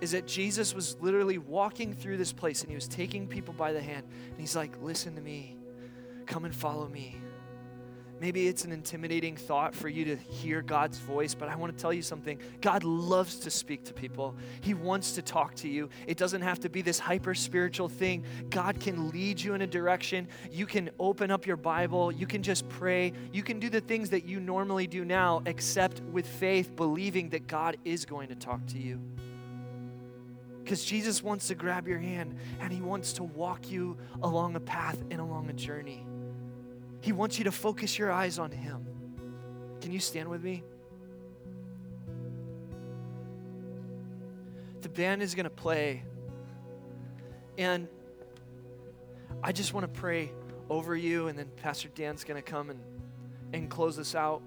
is 0.01 0.11
that 0.11 0.27
Jesus 0.27 0.73
was 0.73 0.97
literally 0.99 1.37
walking 1.37 1.93
through 1.93 2.17
this 2.17 2.33
place 2.33 2.61
and 2.61 2.69
he 2.69 2.75
was 2.75 2.87
taking 2.87 3.27
people 3.27 3.53
by 3.53 3.71
the 3.71 3.81
hand 3.81 4.05
and 4.29 4.39
he's 4.39 4.55
like, 4.55 4.75
Listen 4.81 5.15
to 5.15 5.21
me, 5.21 5.55
come 6.25 6.43
and 6.45 6.53
follow 6.53 6.87
me. 6.87 7.21
Maybe 8.21 8.47
it's 8.47 8.65
an 8.65 8.71
intimidating 8.71 9.35
thought 9.35 9.73
for 9.73 9.89
you 9.89 10.05
to 10.05 10.15
hear 10.15 10.61
God's 10.61 10.99
voice, 10.99 11.33
but 11.33 11.49
I 11.49 11.55
want 11.55 11.75
to 11.75 11.81
tell 11.81 11.91
you 11.91 12.03
something. 12.03 12.37
God 12.61 12.83
loves 12.83 13.39
to 13.39 13.49
speak 13.49 13.83
to 13.85 13.95
people. 13.95 14.35
He 14.61 14.75
wants 14.75 15.13
to 15.13 15.23
talk 15.23 15.55
to 15.55 15.67
you. 15.67 15.89
It 16.05 16.17
doesn't 16.17 16.43
have 16.43 16.59
to 16.59 16.69
be 16.69 16.83
this 16.83 16.99
hyper 16.99 17.33
spiritual 17.33 17.89
thing. 17.89 18.23
God 18.51 18.79
can 18.79 19.09
lead 19.09 19.41
you 19.41 19.55
in 19.55 19.63
a 19.63 19.67
direction. 19.67 20.27
You 20.51 20.67
can 20.67 20.91
open 20.99 21.31
up 21.31 21.47
your 21.47 21.57
Bible. 21.57 22.11
You 22.11 22.27
can 22.27 22.43
just 22.43 22.69
pray. 22.69 23.11
You 23.33 23.41
can 23.41 23.59
do 23.59 23.71
the 23.71 23.81
things 23.81 24.11
that 24.11 24.23
you 24.27 24.39
normally 24.39 24.85
do 24.85 25.03
now, 25.03 25.41
except 25.47 26.01
with 26.01 26.27
faith, 26.27 26.75
believing 26.75 27.29
that 27.29 27.47
God 27.47 27.77
is 27.85 28.05
going 28.05 28.27
to 28.27 28.35
talk 28.35 28.63
to 28.67 28.77
you. 28.77 29.01
Because 30.63 30.83
Jesus 30.83 31.23
wants 31.23 31.47
to 31.47 31.55
grab 31.55 31.87
your 31.87 31.99
hand 31.99 32.37
and 32.59 32.71
he 32.71 32.81
wants 32.81 33.13
to 33.13 33.23
walk 33.23 33.69
you 33.69 33.97
along 34.21 34.55
a 34.55 34.59
path 34.59 35.03
and 35.09 35.19
along 35.19 35.49
a 35.49 35.53
journey. 35.53 36.05
He 37.01 37.11
wants 37.11 37.39
you 37.39 37.45
to 37.45 37.51
focus 37.51 37.97
your 37.97 38.11
eyes 38.11 38.37
on 38.37 38.51
Him. 38.51 38.85
Can 39.81 39.91
you 39.91 39.99
stand 39.99 40.29
with 40.29 40.43
me? 40.43 40.63
The 44.81 44.89
band 44.89 45.23
is 45.23 45.33
going 45.33 45.45
to 45.45 45.49
play. 45.49 46.03
And 47.57 47.87
I 49.43 49.51
just 49.51 49.73
want 49.73 49.83
to 49.91 49.99
pray 49.99 50.31
over 50.69 50.95
you, 50.95 51.27
and 51.27 51.37
then 51.37 51.49
Pastor 51.57 51.89
Dan's 51.89 52.23
going 52.23 52.41
to 52.41 52.47
come 52.47 52.69
and, 52.69 52.79
and 53.51 53.69
close 53.69 53.97
this 53.97 54.13
out. 54.13 54.43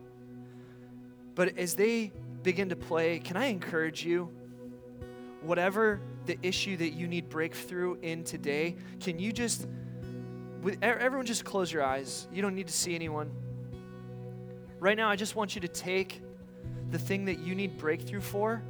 But 1.35 1.59
as 1.59 1.75
they 1.75 2.13
begin 2.45 2.69
to 2.69 2.77
play, 2.77 3.19
can 3.19 3.37
I 3.37 3.47
encourage 3.47 4.05
you? 4.05 4.33
Whatever 5.45 6.01
the 6.27 6.39
issue 6.43 6.77
that 6.79 6.95
you 6.95 7.07
need 7.07 7.29
breakthrough 7.29 7.99
in 8.01 8.25
today, 8.25 8.77
can 9.01 9.19
you 9.19 9.33
just 9.33 9.67
with 10.65 10.79
everyone 10.83 11.27
just 11.27 11.45
close 11.45 11.71
your 11.71 11.85
eyes. 11.85 12.27
You 12.33 12.41
don't 12.41 12.55
need 12.55 12.69
to 12.69 12.73
see 12.73 12.95
anyone. 12.95 13.31
Right 14.81 14.97
now, 14.97 15.11
I 15.11 15.17
just 15.17 15.37
want 15.37 15.55
you 15.55 15.61
to 15.61 15.69
take 15.69 16.23
the 16.91 16.99
thing 16.99 17.27
that 17.27 17.39
you 17.39 17.55
need 17.55 17.77
breakthrough 17.77 18.23
for, 18.23 18.63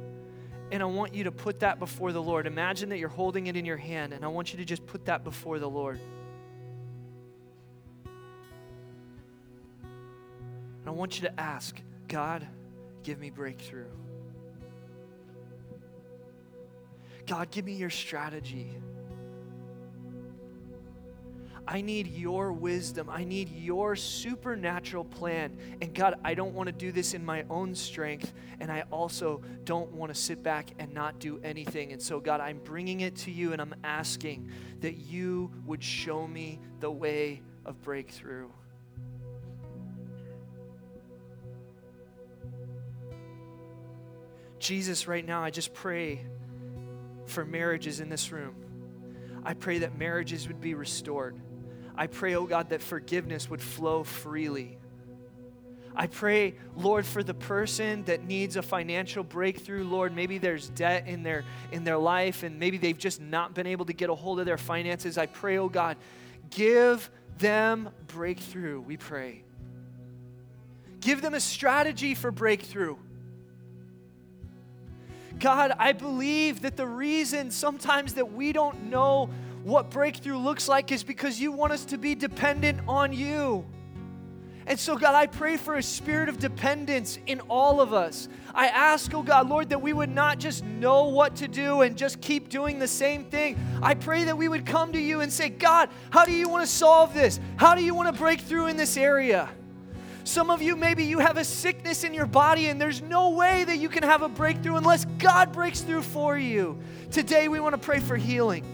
and 0.71 0.83
I 0.83 0.85
want 0.85 1.15
you 1.15 1.23
to 1.23 1.31
put 1.31 1.61
that 1.61 1.79
before 1.79 2.11
the 2.11 2.21
Lord. 2.21 2.47
Imagine 2.47 2.89
that 2.89 2.97
you're 2.97 3.07
holding 3.07 3.47
it 3.47 3.55
in 3.55 3.63
your 3.63 3.77
hand, 3.77 4.11
and 4.11 4.25
I 4.25 4.27
want 4.27 4.51
you 4.51 4.59
to 4.59 4.65
just 4.65 4.85
put 4.85 5.05
that 5.05 5.23
before 5.23 5.57
the 5.57 5.69
Lord. 5.69 5.99
And 10.81 10.87
I 10.87 10.91
want 10.91 11.21
you 11.21 11.29
to 11.29 11.39
ask, 11.39 11.81
God, 12.09 12.45
give 13.03 13.19
me 13.19 13.29
breakthrough. 13.29 13.87
God, 17.25 17.51
give 17.51 17.65
me 17.65 17.73
your 17.73 17.89
strategy. 17.89 18.77
I 21.67 21.81
need 21.81 22.07
your 22.07 22.53
wisdom. 22.53 23.09
I 23.09 23.23
need 23.23 23.49
your 23.49 23.95
supernatural 23.95 25.03
plan. 25.03 25.57
And 25.81 25.95
God, 25.95 26.15
I 26.23 26.35
don't 26.35 26.53
want 26.53 26.67
to 26.67 26.73
do 26.73 26.91
this 26.91 27.15
in 27.15 27.25
my 27.25 27.43
own 27.49 27.73
strength. 27.73 28.33
And 28.59 28.71
I 28.71 28.83
also 28.91 29.41
don't 29.63 29.91
want 29.91 30.13
to 30.13 30.19
sit 30.19 30.43
back 30.43 30.69
and 30.77 30.93
not 30.93 31.19
do 31.19 31.39
anything. 31.43 31.91
And 31.91 32.01
so, 32.01 32.19
God, 32.19 32.39
I'm 32.39 32.59
bringing 32.59 32.99
it 32.99 33.15
to 33.17 33.31
you 33.31 33.51
and 33.51 33.61
I'm 33.61 33.73
asking 33.83 34.51
that 34.81 34.97
you 34.97 35.51
would 35.65 35.83
show 35.83 36.27
me 36.27 36.59
the 36.81 36.91
way 36.91 37.41
of 37.65 37.81
breakthrough. 37.81 38.49
Jesus, 44.59 45.07
right 45.07 45.25
now, 45.25 45.43
I 45.43 45.49
just 45.49 45.73
pray 45.73 46.25
for 47.25 47.45
marriages 47.45 47.99
in 47.99 48.09
this 48.09 48.31
room. 48.31 48.55
I 49.43 49.53
pray 49.53 49.79
that 49.79 49.97
marriages 49.97 50.47
would 50.47 50.59
be 50.59 50.73
restored. 50.73 51.35
I 51.95 52.07
pray, 52.07 52.35
oh 52.35 52.45
God, 52.45 52.69
that 52.69 52.81
forgiveness 52.81 53.49
would 53.49 53.61
flow 53.61 54.03
freely. 54.03 54.77
I 55.95 56.07
pray, 56.07 56.55
Lord, 56.75 57.05
for 57.05 57.23
the 57.23 57.33
person 57.33 58.03
that 58.03 58.25
needs 58.25 58.57
a 58.57 58.61
financial 58.61 59.23
breakthrough, 59.23 59.85
Lord, 59.85 60.13
maybe 60.13 60.37
there's 60.37 60.67
debt 60.69 61.07
in 61.07 61.23
their 61.23 61.45
in 61.71 61.85
their 61.85 61.97
life 61.97 62.43
and 62.43 62.59
maybe 62.59 62.77
they've 62.77 62.97
just 62.97 63.21
not 63.21 63.53
been 63.53 63.67
able 63.67 63.85
to 63.85 63.93
get 63.93 64.09
a 64.09 64.15
hold 64.15 64.39
of 64.39 64.45
their 64.45 64.57
finances. 64.57 65.17
I 65.17 65.27
pray, 65.27 65.57
oh 65.57 65.69
God, 65.69 65.95
give 66.49 67.09
them 67.37 67.89
breakthrough, 68.07 68.81
we 68.81 68.97
pray. 68.97 69.43
Give 70.99 71.21
them 71.21 71.33
a 71.33 71.39
strategy 71.39 72.13
for 72.15 72.31
breakthrough. 72.31 72.97
God, 75.39 75.73
I 75.77 75.93
believe 75.93 76.61
that 76.61 76.77
the 76.77 76.87
reason 76.87 77.51
sometimes 77.51 78.13
that 78.13 78.33
we 78.33 78.53
don't 78.53 78.89
know 78.89 79.29
what 79.63 79.89
breakthrough 79.89 80.37
looks 80.37 80.67
like 80.67 80.91
is 80.91 81.03
because 81.03 81.39
you 81.39 81.51
want 81.51 81.73
us 81.73 81.85
to 81.85 81.97
be 81.97 82.15
dependent 82.15 82.79
on 82.87 83.11
you. 83.11 83.65
And 84.67 84.79
so, 84.79 84.97
God, 84.97 85.13
I 85.13 85.27
pray 85.27 85.57
for 85.57 85.75
a 85.75 85.83
spirit 85.83 86.27
of 86.27 86.39
dependence 86.39 87.19
in 87.27 87.39
all 87.41 87.81
of 87.81 87.93
us. 87.93 88.27
I 88.53 88.67
ask, 88.67 89.13
oh 89.13 89.21
God, 89.21 89.47
Lord, 89.47 89.69
that 89.69 89.81
we 89.81 89.93
would 89.93 90.09
not 90.09 90.39
just 90.39 90.63
know 90.63 91.09
what 91.09 91.35
to 91.37 91.47
do 91.47 91.81
and 91.81 91.95
just 91.95 92.19
keep 92.19 92.49
doing 92.49 92.79
the 92.79 92.87
same 92.87 93.25
thing. 93.25 93.59
I 93.83 93.93
pray 93.93 94.23
that 94.23 94.37
we 94.37 94.47
would 94.47 94.65
come 94.65 94.91
to 94.93 94.99
you 94.99 95.21
and 95.21 95.31
say, 95.31 95.49
God, 95.49 95.89
how 96.09 96.25
do 96.25 96.31
you 96.31 96.49
want 96.49 96.63
to 96.63 96.71
solve 96.71 97.13
this? 97.13 97.39
How 97.57 97.75
do 97.75 97.83
you 97.83 97.93
want 97.93 98.13
to 98.13 98.19
break 98.19 98.41
through 98.41 98.67
in 98.67 98.77
this 98.77 98.97
area? 98.97 99.49
Some 100.25 100.49
of 100.49 100.59
you, 100.59 100.75
maybe 100.75 101.03
you 101.03 101.19
have 101.19 101.37
a 101.37 101.43
sickness 101.43 102.03
in 102.03 102.11
your 102.11 102.25
body, 102.25 102.65
and 102.65 102.81
there's 102.81 102.99
no 102.99 103.29
way 103.29 103.63
that 103.63 103.77
you 103.77 103.89
can 103.89 104.01
have 104.01 104.23
a 104.23 104.27
breakthrough 104.27 104.75
unless 104.75 105.05
God 105.19 105.53
breaks 105.53 105.81
through 105.81 106.01
for 106.01 106.35
you. 106.35 106.79
Today, 107.11 107.47
we 107.47 107.59
want 107.59 107.73
to 107.73 107.77
pray 107.77 107.99
for 107.99 108.17
healing. 108.17 108.65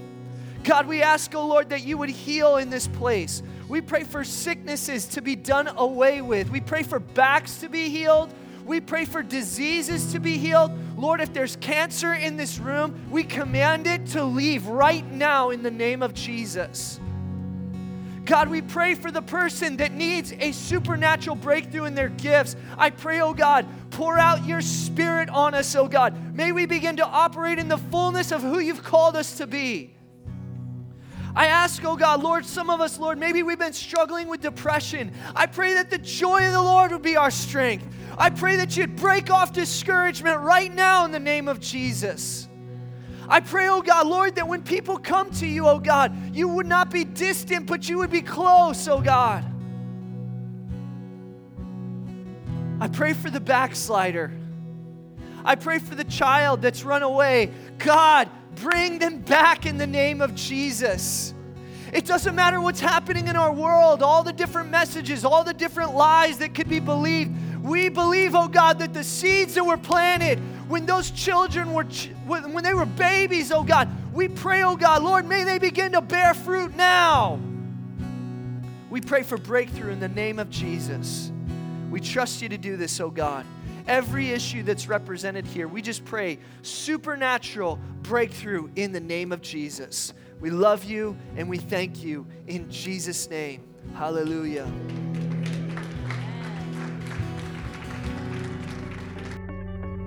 God, 0.63 0.87
we 0.87 1.01
ask, 1.01 1.35
oh 1.35 1.45
Lord, 1.45 1.69
that 1.69 1.83
you 1.83 1.97
would 1.97 2.09
heal 2.09 2.55
in 2.55 2.69
this 2.69 2.87
place. 2.87 3.43
We 3.67 3.81
pray 3.81 4.05
for 4.05 4.23
sicknesses 4.23 5.07
to 5.07 5.21
be 5.21 5.35
done 5.35 5.67
away 5.67 6.21
with. 6.21 6.49
We 6.49 6.61
pray 6.61 6.83
for 6.83 6.99
backs 6.99 7.57
to 7.57 7.67
be 7.67 7.89
healed. 7.89 8.33
We 8.65 8.79
pray 8.79 9.03
for 9.03 9.21
diseases 9.21 10.13
to 10.13 10.19
be 10.21 10.37
healed. 10.37 10.71
Lord, 10.97 11.19
if 11.19 11.33
there's 11.33 11.57
cancer 11.57 12.13
in 12.13 12.37
this 12.37 12.59
room, 12.59 13.07
we 13.11 13.25
command 13.25 13.87
it 13.87 14.05
to 14.07 14.23
leave 14.23 14.67
right 14.67 15.05
now 15.11 15.49
in 15.49 15.63
the 15.63 15.71
name 15.71 16.01
of 16.01 16.13
Jesus. 16.13 16.97
God, 18.25 18.49
we 18.49 18.61
pray 18.61 18.95
for 18.95 19.09
the 19.09 19.21
person 19.21 19.77
that 19.77 19.93
needs 19.93 20.31
a 20.39 20.51
supernatural 20.51 21.35
breakthrough 21.35 21.85
in 21.85 21.95
their 21.95 22.09
gifts. 22.09 22.55
I 22.77 22.91
pray, 22.91 23.19
oh 23.19 23.33
God, 23.33 23.65
pour 23.89 24.17
out 24.17 24.45
your 24.45 24.61
spirit 24.61 25.29
on 25.29 25.53
us, 25.53 25.75
oh 25.75 25.87
God. 25.87 26.35
May 26.35 26.51
we 26.51 26.65
begin 26.65 26.97
to 26.97 27.05
operate 27.05 27.57
in 27.57 27.67
the 27.67 27.77
fullness 27.77 28.31
of 28.31 28.41
who 28.41 28.59
you've 28.59 28.83
called 28.83 29.15
us 29.15 29.37
to 29.37 29.47
be. 29.47 29.95
I 31.35 31.47
ask, 31.47 31.83
oh 31.83 31.95
God, 31.95 32.21
Lord, 32.21 32.45
some 32.45 32.69
of 32.69 32.81
us, 32.81 32.99
Lord, 32.99 33.17
maybe 33.17 33.41
we've 33.41 33.57
been 33.57 33.73
struggling 33.73 34.27
with 34.27 34.41
depression. 34.41 35.13
I 35.35 35.45
pray 35.45 35.75
that 35.75 35.89
the 35.89 35.97
joy 35.97 36.45
of 36.45 36.53
the 36.53 36.61
Lord 36.61 36.91
would 36.91 37.01
be 37.01 37.15
our 37.15 37.31
strength. 37.31 37.85
I 38.17 38.29
pray 38.29 38.57
that 38.57 38.75
you'd 38.75 38.97
break 38.97 39.31
off 39.31 39.53
discouragement 39.53 40.41
right 40.41 40.73
now 40.73 41.05
in 41.05 41.11
the 41.11 41.19
name 41.19 41.47
of 41.47 41.59
Jesus. 41.59 42.47
I 43.31 43.39
pray, 43.39 43.69
oh 43.69 43.81
God, 43.81 44.07
Lord, 44.07 44.35
that 44.35 44.45
when 44.45 44.61
people 44.61 44.97
come 44.97 45.31
to 45.35 45.47
you, 45.47 45.65
oh 45.65 45.79
God, 45.79 46.35
you 46.35 46.49
would 46.49 46.65
not 46.65 46.91
be 46.91 47.05
distant, 47.05 47.65
but 47.65 47.87
you 47.87 47.99
would 47.99 48.11
be 48.11 48.21
close, 48.21 48.89
oh 48.89 48.99
God. 48.99 49.45
I 52.81 52.89
pray 52.89 53.13
for 53.13 53.29
the 53.29 53.39
backslider. 53.39 54.33
I 55.45 55.55
pray 55.55 55.79
for 55.79 55.95
the 55.95 56.03
child 56.03 56.61
that's 56.61 56.83
run 56.83 57.03
away. 57.03 57.51
God, 57.77 58.29
bring 58.55 58.99
them 58.99 59.19
back 59.19 59.65
in 59.65 59.77
the 59.77 59.87
name 59.87 60.19
of 60.19 60.35
Jesus. 60.35 61.33
It 61.93 62.03
doesn't 62.03 62.35
matter 62.35 62.59
what's 62.59 62.81
happening 62.81 63.29
in 63.29 63.37
our 63.37 63.53
world, 63.53 64.03
all 64.03 64.23
the 64.23 64.33
different 64.33 64.71
messages, 64.71 65.23
all 65.23 65.45
the 65.45 65.53
different 65.53 65.95
lies 65.95 66.39
that 66.39 66.53
could 66.53 66.67
be 66.67 66.81
believed. 66.81 67.63
We 67.63 67.87
believe, 67.87 68.35
oh 68.35 68.49
God, 68.49 68.79
that 68.79 68.93
the 68.93 69.05
seeds 69.05 69.53
that 69.53 69.63
were 69.63 69.77
planted 69.77 70.41
when 70.71 70.85
those 70.85 71.11
children 71.11 71.73
were, 71.73 71.83
when 72.25 72.63
they 72.63 72.73
were 72.73 72.85
babies, 72.85 73.51
oh 73.51 73.61
God, 73.61 73.89
we 74.13 74.29
pray, 74.29 74.63
oh 74.63 74.77
God, 74.77 75.03
Lord, 75.03 75.27
may 75.27 75.43
they 75.43 75.59
begin 75.59 75.91
to 75.91 76.01
bear 76.01 76.33
fruit 76.33 76.75
now. 76.75 77.39
We 78.89 79.01
pray 79.01 79.23
for 79.23 79.37
breakthrough 79.37 79.91
in 79.91 79.99
the 79.99 80.07
name 80.07 80.39
of 80.39 80.49
Jesus. 80.49 81.31
We 81.89 81.99
trust 81.99 82.41
you 82.41 82.47
to 82.49 82.57
do 82.57 82.77
this, 82.77 83.01
oh 83.01 83.09
God. 83.09 83.45
Every 83.85 84.31
issue 84.31 84.63
that's 84.63 84.87
represented 84.87 85.45
here, 85.45 85.67
we 85.67 85.81
just 85.81 86.05
pray 86.05 86.39
supernatural 86.61 87.77
breakthrough 88.01 88.69
in 88.77 88.93
the 88.93 88.99
name 88.99 89.33
of 89.33 89.41
Jesus. 89.41 90.13
We 90.39 90.51
love 90.51 90.85
you 90.85 91.17
and 91.35 91.49
we 91.49 91.57
thank 91.57 92.01
you 92.01 92.25
in 92.47 92.71
Jesus' 92.71 93.29
name. 93.29 93.63
Hallelujah. 93.93 94.71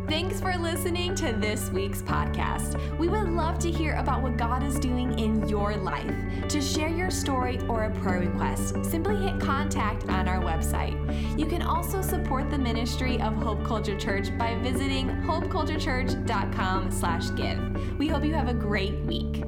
Thanks 0.07 0.39
for 0.39 0.55
listening 0.59 1.15
to 1.17 1.33
this 1.33 1.71
week's 1.71 2.03
podcast. 2.03 2.79
We 2.99 3.09
would 3.09 3.31
love 3.31 3.59
to 3.61 3.71
hear 3.71 3.95
about 3.95 4.23
what 4.23 4.37
God 4.37 4.63
is 4.63 4.79
doing 4.79 5.19
in 5.19 5.49
your 5.49 5.77
life. 5.77 6.15
To 6.49 6.61
share 6.61 6.89
your 6.89 7.11
story 7.11 7.59
or 7.69 7.85
a 7.85 7.91
prayer 8.01 8.21
request, 8.21 8.85
simply 8.85 9.17
hit 9.17 9.41
contact 9.41 10.11
on 10.11 10.29
our 10.29 10.43
website. 10.43 10.95
You 11.39 11.47
can 11.47 11.63
also 11.63 12.03
support 12.03 12.51
the 12.51 12.59
ministry 12.59 13.19
of 13.23 13.33
Hope 13.35 13.65
Culture 13.65 13.99
Church 13.99 14.29
by 14.37 14.57
visiting 14.57 15.09
hopeculturechurch.com/give. 15.09 17.99
We 17.99 18.07
hope 18.07 18.25
you 18.25 18.35
have 18.35 18.49
a 18.49 18.55
great 18.55 19.01
week. 19.07 19.43